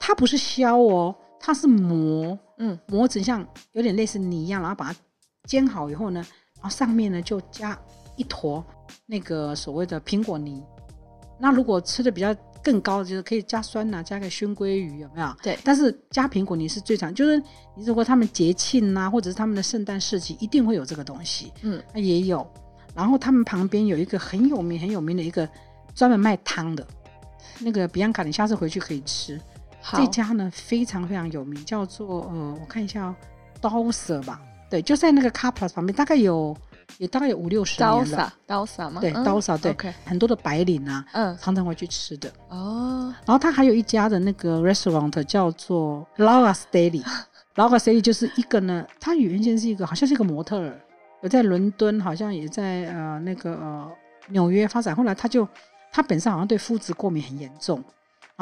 [0.04, 4.98] 它不是削哦，它是磨，嗯，磨成像有点类似泥一样，然后把它
[5.44, 6.20] 煎好以后呢，
[6.56, 7.78] 然后上面呢就加
[8.16, 8.64] 一坨
[9.06, 10.60] 那个所谓的苹果泥。
[11.38, 12.34] 那如果吃的比较
[12.64, 15.36] 更高的就是可以加酸奶、啊，加个熏鲑鱼有没有？
[15.40, 15.56] 对。
[15.62, 17.38] 但是加苹果泥是最常，就是
[17.76, 21.52] 你如果他们节庆呐，或者是他们的圣诞市集，一定会有这个东西。
[21.62, 22.44] 嗯，那也有。
[22.92, 25.48] 然后他们旁边有一个很有名、很有名的一个
[25.94, 26.84] 专门卖汤的，
[27.60, 29.40] 那个比安卡，你下次回去可以吃。
[29.82, 29.98] 好。
[29.98, 33.16] 这家呢非常非常有名，叫做呃，我看一下哦，
[33.60, 34.40] 刀舍吧。
[34.70, 36.56] 对，就在那个 Carplus 旁边，大概有。
[36.98, 37.96] 也大概有五六十年了。
[37.96, 39.00] 刀舍，刀撒吗？
[39.00, 39.74] 对，刀舍，对，
[40.04, 42.30] 很多的白领啊，嗯，常常会去吃的。
[42.50, 47.02] 哦，然后他还有一家的那个 restaurant 叫做 Laura's Deli。
[47.54, 50.78] Laura's Deli 就是一个呢，他原先是一个好像是一个模特儿，
[51.22, 53.90] 有在伦敦，好像也在呃那个呃
[54.28, 54.94] 纽约发展。
[54.94, 55.48] 后来他就
[55.90, 57.82] 他本身好像对麸质过敏很严重，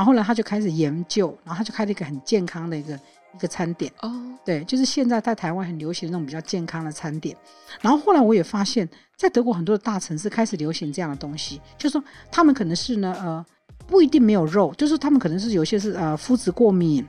[0.00, 2.98] 然后呢他就开始研究，然后他就开了一个很健康的一个。
[3.32, 4.10] 一个餐点哦，
[4.44, 7.36] 对，就是现在在台湾很流行的那种比较健康的餐点。
[7.80, 13.46] 然后后来我也发现，在德国很多的大城市开始流行这样的东西，就是说他们可能是呢，呃，
[13.86, 17.06] 不一定没有肉，就是他们可能是有些是呃麸质过敏，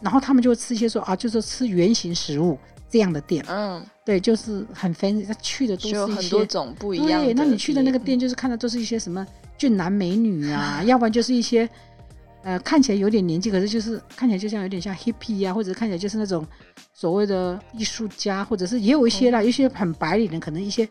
[0.00, 2.58] 然后他们就会吃一些说啊，就是吃原形食物
[2.88, 3.44] 这样的店。
[3.46, 7.26] 嗯，对，就是很 fancy，他去的都是一些很多种不一样的。
[7.26, 9.26] 对，那你去的那个店就是看的都是一些什么
[9.58, 11.68] 俊男美女啊， 要不然就是一些。
[12.42, 16.46] 呃，看起来有点年纪，可是就是看起来就像有点像 hippie 啊，或者看起来就是那种
[16.94, 20.88] 所谓的艺术家，或者是也有一些啦，有、嗯、些很白领的，可能一些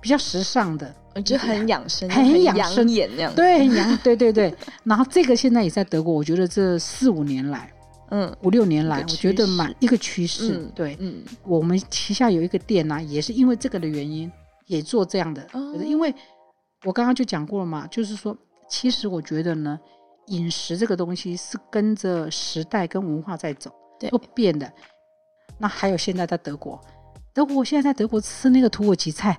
[0.00, 0.92] 比较时尚的，
[1.24, 3.32] 就很养生，很养生眼那样。
[3.36, 4.52] 对，很养，对对对。
[4.82, 7.72] 然后这个现在也在德国，我觉得这四五年来，
[8.10, 10.56] 嗯，五六年来，我觉得蛮一个趋势。
[10.56, 14.28] 嗯、对，嗯，我们旗下有一个店呢、啊，也是因为这个的原因，
[14.66, 15.46] 也做这样的。
[15.52, 16.12] 嗯，因为
[16.84, 18.36] 我刚刚就讲过了嘛，就是说，
[18.68, 19.78] 其实我觉得呢。
[20.30, 23.70] 饮食这个东西是跟着时代跟文化在走，
[24.00, 24.68] 对，不变的。
[25.58, 26.80] 那还有现在在德国，
[27.32, 29.38] 德国现在在德国吃那个土耳其菜，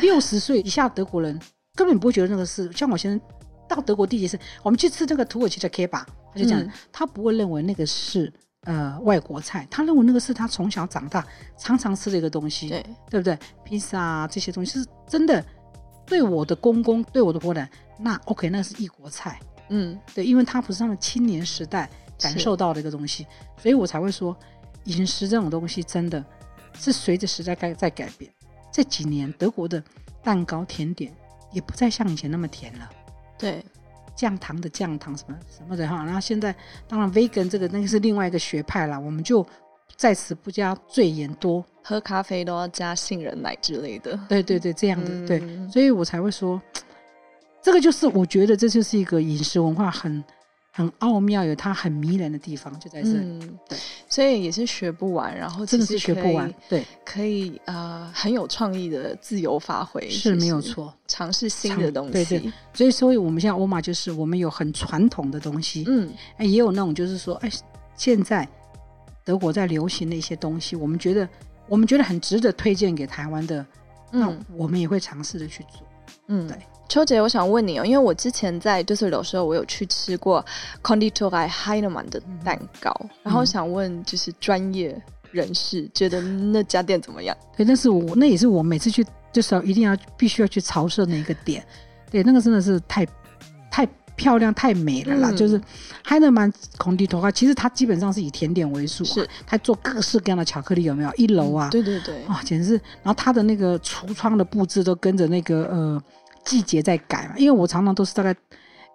[0.00, 1.38] 六十岁以下德国人
[1.74, 2.72] 根本不会觉得那个是。
[2.72, 3.24] 像我现在
[3.68, 11.26] 到德国第一次，我们去吃这个土耳其的 kebab，他就讲、嗯、他不会认为那个是呃外国菜，他认为那个是他从小长大
[11.58, 13.38] 常常吃的一个东西，对，对不对？
[13.64, 15.44] 披萨啊这些东西是真的。
[16.04, 17.68] 对我的公公，对我的婆婆，
[17.98, 19.40] 那 OK，那是异国菜。
[19.68, 21.88] 嗯，对，因为他不是他们青年时代
[22.18, 24.36] 感受到的一个东西，所以我才会说，
[24.84, 26.22] 饮食这种东西真的
[26.78, 28.30] 是随着时代在在改变。
[28.70, 29.82] 这几年德国的
[30.22, 31.12] 蛋糕甜点
[31.52, 32.90] 也不再像以前那么甜了，
[33.38, 33.64] 对，
[34.14, 36.04] 降糖的降糖什么什么的哈。
[36.04, 36.54] 然后现在
[36.86, 39.46] 当然 vegan 这个那个是另外一个学派了，我们就
[39.96, 44.18] 在此不加赘言多，喝咖啡都要加杏仁奶之类的。
[44.28, 46.60] 对对对，这样的、嗯、对，所以我才会说。
[47.62, 50.22] 这个就是我觉得这就是一个饮食文化很
[50.74, 53.18] 很奥妙，有它很迷人的地方就在这里。
[53.18, 62.12] 嗯，对，所以也是学不完，然后真的是学不完，对，可以呃很有创意的自由发挥是没有错，尝试新的东西。
[62.12, 67.50] 对对，所以所以我们现在欧玛就是我们有很传统的东西，嗯，哎也有那种就是说哎
[67.94, 68.48] 现在
[69.24, 71.28] 德国在流行的一些东西，我们觉得
[71.68, 73.64] 我们觉得很值得推荐给台湾的，
[74.12, 75.86] 嗯，那我们也会尝试着去做，
[76.28, 76.56] 嗯，对。
[76.92, 80.44] 秋姐，我想问你哦，因为我之前在杜塞尔的时候，我有去吃过
[80.82, 84.94] Conditorei Heinemann 的蛋糕，嗯、然后想问，就是专业
[85.30, 87.34] 人士觉得那家店怎么样？
[87.56, 91.64] 对，那是我那也是我每次去就是要一定要必须要去朝圣的一个点，
[92.10, 93.06] 对，那个真的是太
[93.70, 95.30] 太漂亮太美了啦。
[95.30, 95.58] 嗯、就是
[96.04, 101.10] Heinemann Konditorei，其实它基本上是以甜点为主，是它做各式各样的巧克力，有没有？
[101.16, 102.72] 一楼啊，嗯、对对对，哇，简直是，
[103.02, 106.02] 然后它的那个橱窗的布置都跟着那个呃。
[106.44, 108.34] 季节在改嘛，因为我常常都是大概，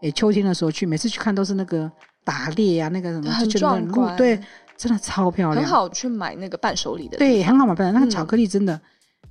[0.02, 1.90] 诶，秋天的时候去，每次去看都是那个
[2.24, 4.40] 打猎啊，那个什么，很壮观，对，
[4.76, 8.82] 真的超漂亮，很好去买那个伴手礼的，对，很好买伴手礼，那个巧克力真的，嗯、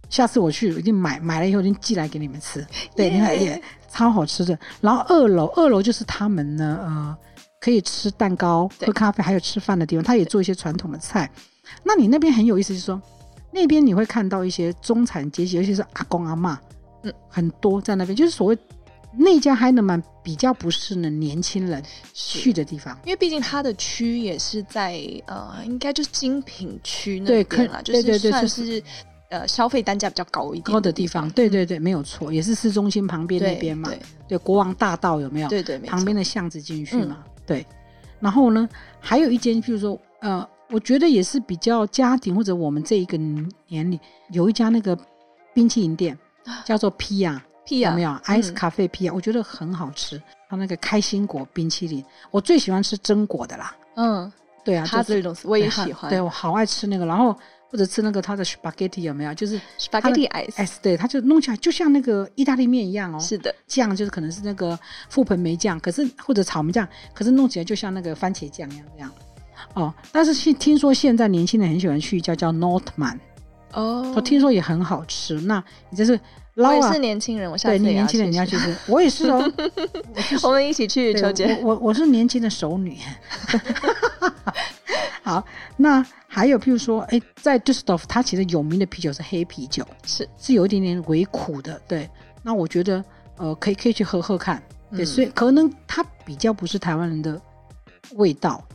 [0.09, 3.61] 下次我去我一定买，买了以后一定寄来给你们吃，对，你看也
[3.91, 4.59] 超好吃的。
[4.81, 7.17] 然后二楼，二楼就是他们呢，呃，
[7.61, 11.31] 可以吃蛋糕、喝咖啡，还有吃饭的地方，他也做一些传统的菜。
[11.83, 13.01] 那你那边很有意思，就是说
[13.53, 16.35] 那边你会看到一些中产阶级，尤其是阿公阿
[17.11, 17.15] 嬷。
[17.29, 18.59] 很多在那边，就是所谓
[19.19, 21.83] 那家 Heinemann 比较不是呢年轻人
[22.13, 28.83] 去的地方，因为毕竟它的区也是在呃，应该就是精品区那对，边啦，对对对，就是算是
[29.31, 31.31] 呃消费单价比较高一点高的地方。
[31.31, 33.89] 对对对，没有错，也是市中心旁边那边嘛。
[33.89, 33.99] 对，
[34.29, 35.49] 对国王大道有没有？
[35.49, 37.25] 对对，旁边的巷子进去嘛。
[37.47, 37.65] 对。
[38.19, 43.17] 然后呢，还有一间，譬如说呃，我觉得也是比较家庭或者我们这一个
[43.69, 43.99] 年龄
[44.31, 44.99] 有一家那个
[45.55, 46.19] 冰淇淋店，
[46.65, 47.41] 叫做 Pia。
[47.69, 49.13] 有没有 ice 咖啡 Pia？
[49.13, 50.23] 我觉得很好吃。
[50.49, 53.75] 它那个开心果冰淇淋，我最喜欢吃榛果的啦。
[53.97, 54.33] 嗯，
[54.65, 56.09] 对啊，它这种我也喜欢。
[56.09, 57.05] 对，我好爱吃那个。
[57.05, 57.37] 然后
[57.69, 59.35] 或者吃那个它的 spaghetti 有没有？
[59.35, 60.77] 就是 spaghetti ice。
[60.81, 63.19] 对，它就弄起来就像那个意大利面一样哦。
[63.19, 64.79] 是的，酱就是可能是那个
[65.13, 69.11] 覆盆莓酱，可是或者草莓酱，可是弄起来就像那个番茄酱一样这样。
[69.75, 73.19] 哦，但是听听说现在年轻人很喜欢去一家叫 Nordmann。
[73.73, 75.41] 哦，我听说也很好吃。
[75.43, 76.19] 那你这是？
[76.55, 79.53] 我也是年轻人，我下次对，年轻人你要去吃，我也是哦。
[80.43, 81.59] 我们一起去，秋姐。
[81.63, 82.97] 我我是年轻的熟女。
[85.23, 85.45] 好，
[85.77, 91.79] 那还有譬如说，哎，在 Düsseldorf，它其实有名的啤酒是黑啤酒，是是有一点点微苦的。
[91.87, 92.09] 对，
[92.43, 93.05] 那我觉得
[93.37, 94.63] 呃，可以可以去喝喝看。
[94.93, 97.39] 对，所以可能它比较不是台湾人的
[98.15, 98.67] 味道。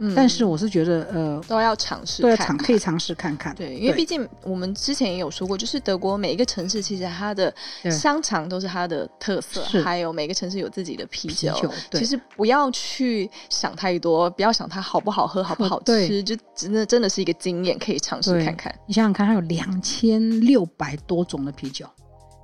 [0.00, 3.54] 嗯，但是我是觉得，呃，都要尝试，对，尝可以尝试看看。
[3.54, 7.52] 对，因为毕竟我们之前也有说过，就是德国每一个城市其实它的
[7.90, 11.52] 香肠都是它的特色，还有每个城市有自己的啤酒。
[11.92, 18.72] 其实不要去想太多，不要想它好不好喝，好不好吃，就真的真的是一个经验，可以尝试看看。
[18.86, 21.84] 你想想看，它有两千六百多种的啤酒，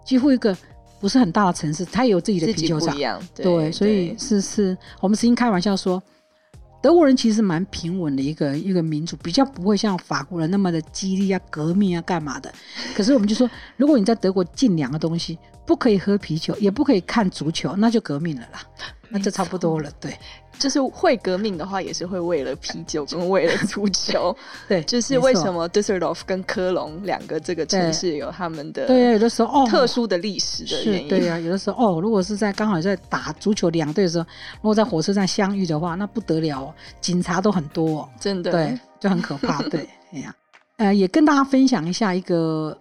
[0.05, 0.57] 几乎一个
[1.01, 2.97] 不是很大的城市，它也有自己的啤酒厂。
[3.35, 6.03] 对，所以是是，我们曾经开玩笑说。
[6.85, 12.53] 德国人其实蛮平稳的一个一个民族，比较不会像法国人那么的激烈啊、革命啊、干嘛的。
[12.95, 18.61] 可是我们就说，如果你在德国进两个东西，不可以喝啤酒，也不可以看足球，那就革命了啦。
[19.09, 20.17] 那就差不多了，对。
[20.57, 24.35] 就是会革命的话，也是会为了啤酒跟为了足球。
[24.69, 31.09] 对，就是为什么 Düsseldorf 跟科隆两个这个城市有他们的对，有的时候哦特殊的历史的原因。
[31.09, 34.25] 对呀，有的时候哦，如果是在刚好在打足球两队的时候，
[34.62, 39.61] 如果在火车站相遇的话，那不得了，警察都很多，真的，对，就很可怕。
[39.65, 40.35] 对， 哎呀，
[40.77, 42.77] 呃，也跟大家分享一下一个，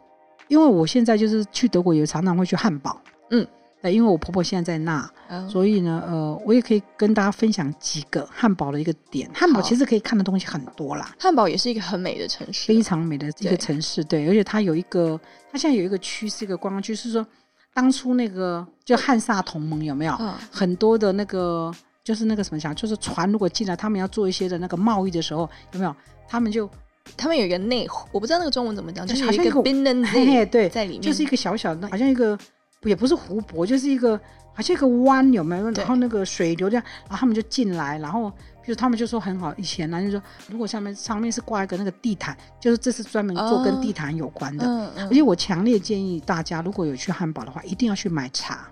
[0.53, 3.01] 因为我现在就是去德国也常常会去汉堡，
[3.31, 3.45] 嗯。
[3.91, 5.49] 因为我婆婆现在在那，oh.
[5.49, 9.29] 所以呢，呃，我也可以跟大家分享几个汉堡的一个点。
[9.33, 11.13] 汉堡其实可以看的东西很多啦。
[11.19, 14.01] 汉堡也是一个很美的城市，非常美的一个城市。
[14.01, 15.19] 对，对，而且它有一个，
[15.51, 17.27] 它现在有一个区是一个观光区，是说
[17.73, 20.31] 当初那个就汉萨同盟有没有、oh.
[20.49, 21.69] 很多的那个，
[22.05, 25.41] 就是那个什么讲，就是船如果进来，他们要做一些的那个贸易的时候，
[25.73, 25.93] 有没有？
[26.25, 26.69] 他们就
[27.17, 32.37] 他们有一个内湖，我不知道那个中文怎么讲，就是有一个 Binnensee 对在里面，就是一个小小的，好像一个。
[32.85, 34.19] 也不是湖泊，就是一个
[34.53, 35.71] 好像一个湾，有没有？
[35.71, 38.29] 然后那个水流这样，然后他们就进来，然后
[38.61, 44.65] 比如他们就说很好，以前呢就说，如果下面上面是挂一个那个地毯，就是这是专门做跟地毯有关的。
[44.65, 48.67] 哦嗯嗯、而且我强烈建议大家，如果有去汉堡的话，一定要去买茶，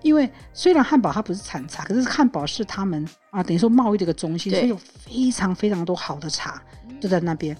[0.00, 6.62] 因为虽然汉堡它不是产茶，可是汉堡是他们啊，等于说贸易的一个中心，所以有非常非常多好的茶
[7.00, 7.56] 就在那边。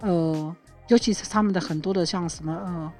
[0.00, 0.56] 呃，
[0.88, 2.92] 尤其是他们的很多的像什么呃。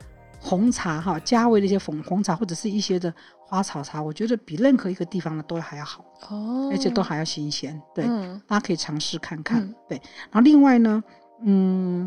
[0.47, 3.11] 红茶哈，加味的一些红红茶或者是一些的
[3.47, 7.81] 花草茶，我觉得比任何一个地方的都还要好哦，而且都还要新鲜。
[7.95, 9.63] 对，嗯、大家可以尝试看看。
[9.63, 11.03] 嗯、对，然后另外呢，
[11.47, 12.07] 嗯，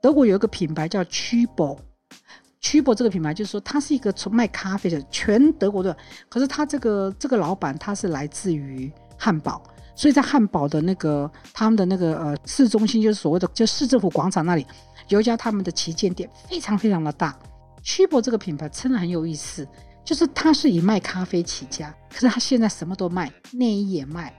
[0.00, 5.96] 德国有一个品牌叫 Tschübo，Tschübo 这个品牌就是说它是一个从卖咖啡的，全德国的。
[6.28, 9.60] 可是它这个这个老板他是来自于汉堡，
[9.96, 14.64] 所以在汉堡的那个他们的那个呃市中心，就是所谓的就市政府广场那里，
[15.08, 17.34] 有一家他们的旗舰店，非常非常的大。
[17.82, 19.66] Tschübo 这个品牌真的很有意思，
[20.04, 24.34] 就是它是以卖咖啡起家，可是它现在什么都卖，内衣也卖，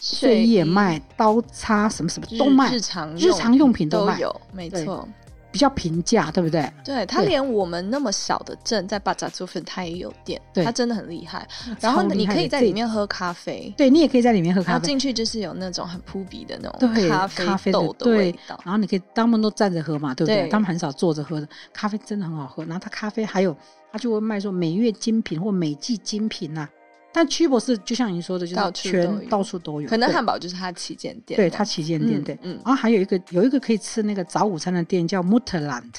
[0.00, 5.06] 睡衣也卖，刀叉什么什么都卖，日常日常用品都卖，都有，没错。
[5.52, 6.72] 比较平价，对不对？
[6.82, 10.40] 对，他连我们那么小的镇，在巴扎祖芬，他也有店。
[10.52, 11.46] 对，他真的很厉害。
[11.78, 14.72] 然后你可以在里面喝咖啡，对，你也可以在里面喝咖啡。
[14.72, 16.94] 然后进去就是有那种很扑鼻的那种
[17.36, 18.58] 咖啡豆的味道。
[18.64, 20.48] 然后你可以他们都站着喝嘛，对不对？
[20.48, 22.64] 他们很少坐着喝的，咖啡真的很好喝。
[22.64, 23.54] 然后他咖啡还有，
[23.92, 26.66] 他就会卖说每月精品或每季精品呐。
[27.12, 29.88] 但 Tschübo 是就像您说的，就是全到处都有。
[29.88, 32.38] 可能汉堡就是它旗舰店，对，它旗舰店对。
[32.42, 35.92] 嗯，然后还有一个有一个可以吃那个早午餐的店叫 Mutterland，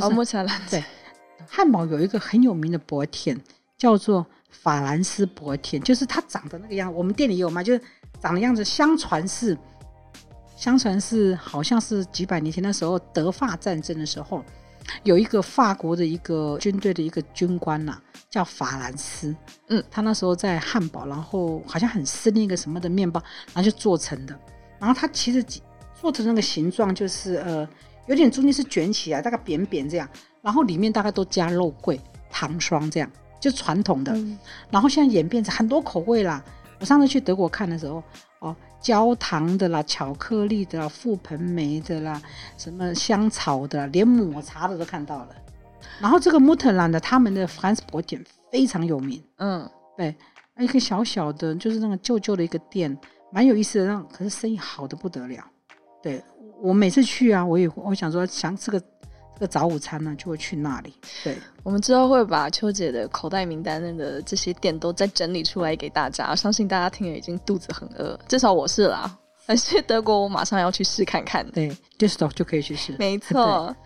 [0.00, 0.68] 哦，Mutterland。
[0.68, 0.82] 对，
[1.46, 3.40] 汉堡有一个很有名的薄甜
[3.78, 6.96] 叫做法兰斯薄甜，就是它长的那个样子。
[6.98, 7.80] 我们店里有卖，就是
[8.20, 8.64] 长的样子。
[8.64, 9.56] 相传是，
[10.56, 14.44] 相传是好像是几百年前的时候德法战争的时候，
[15.02, 19.34] 有一个法国的一个军队的一个军官呐、啊，叫法兰斯。
[19.68, 23.22] 嗯，他那时候在汉堡，然后好像很深一个什么的面包，
[23.54, 24.38] 然后就做成的。
[24.78, 25.44] 然后他其实
[26.00, 27.68] 做成那个形状就是呃，
[28.06, 30.08] 有点中间是卷起来，大概扁扁这样，
[30.42, 33.10] 然后里面大概都加肉桂、糖霜这样，
[33.40, 34.12] 就传统的。
[34.12, 34.38] 嗯、
[34.70, 36.44] 然后现在演变成很多口味啦。
[36.78, 38.02] 我上次去德国看的时候，
[38.40, 38.54] 哦，
[38.86, 42.22] 焦糖的啦，巧克力的啦，覆盆莓的啦，
[42.56, 45.28] 什么香草的，连抹茶的都看到了。
[46.00, 50.14] 然后这个穆特兰的他们的 France Brötchen 非常有名，嗯，对，
[50.60, 52.96] 一个小小的，就是那个旧旧的一个店，
[53.32, 55.44] 蛮有意思的，那可是生意好的不得了。
[56.00, 56.22] 对，
[56.62, 58.80] 我每次去啊，我也我想说想吃个
[59.38, 60.94] 这个早午餐呢，就会去那里。
[61.22, 69.14] 对，我们之后会把秋姐的口袋名单的这些店都再整理出来给大家，相信大家听了已经肚子很饿，至少我是啦。
[69.44, 73.76] 而且德国我马上要去试看看，对，Düsseldorf 就可以去试，没错。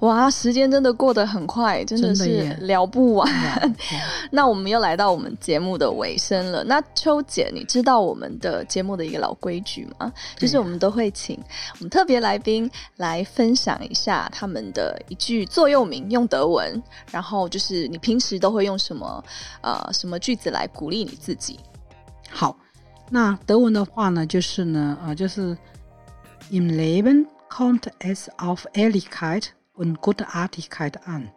[0.00, 3.28] 哇，时间真的过得很快，真的是聊不完。
[4.30, 6.64] 那我们又来到我们节目的尾声了。
[6.64, 10.12] 那秋姐，你知道我们的节目的一个老规矩吗？
[10.36, 11.38] 就是我们都会请
[11.74, 16.82] 我们特别来宾来分享一下他们的一句座右铭，用德文。
[17.10, 19.24] 然后就是你平时都会用什么
[19.62, 21.58] 呃什么句子来鼓励你自己？
[22.30, 22.56] 好，
[23.10, 25.56] 那德文的话呢，就是呢，呃，就是
[26.50, 27.24] im Leben
[27.56, 31.30] kommt es auf Ehrlichkeit und Gutartigkeit an。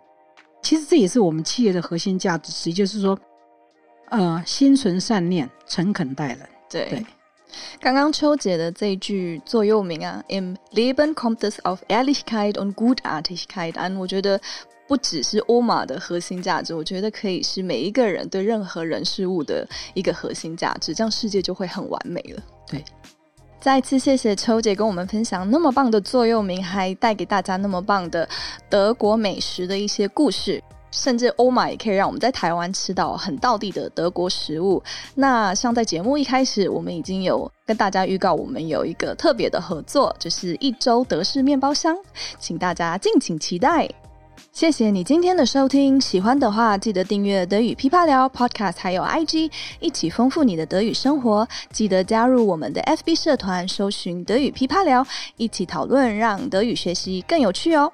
[0.63, 3.19] 其实这也是我们企业的核心价值，实际就是说，
[4.09, 6.39] 呃，心存善念，诚恳待人。
[6.71, 7.05] 对，对
[7.79, 14.41] 刚刚秋姐的这一句座右铭啊，im Leben kommt es auf Ehrlichkeit und Gutartigkeit an，我觉得
[14.87, 22.41] 不只是欧玛的核心价值，我觉得可以是每一个人对任何人事物的一个核心价值，这样世界就会很完美了。
[22.65, 22.83] 对。
[23.59, 28.27] 再次谢谢秋姐跟我们分享那么棒的座右铭，还带给大家那么棒的
[28.69, 34.81] 德国美食的一些故事，甚至欧玛也可以让我们在台湾吃到很道地的德国食物。
[35.15, 41.97] 那像在节目一开始，我们已经有跟大家预告，我们有一个特别的合作，就是一周德式面包箱，
[42.39, 43.89] 请大家敬请期待。
[44.57, 51.47] 谢谢你今天的收听，喜欢的话记得订阅德语噼啪聊 Podcast，还有 IG，一起丰富你的德语生活。
[51.71, 55.05] 记得加入我们的 FB 社团，搜寻德语噼啪聊，
[55.35, 57.93] 一起讨论，让德语学习更有趣哦。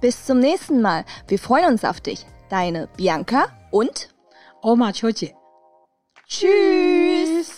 [0.00, 4.04] Bis zum nächsten Mal, wir freuen uns auf dich, deine Bianca und
[4.62, 5.34] 欧玛秋姐。
[6.28, 7.53] Tschüss。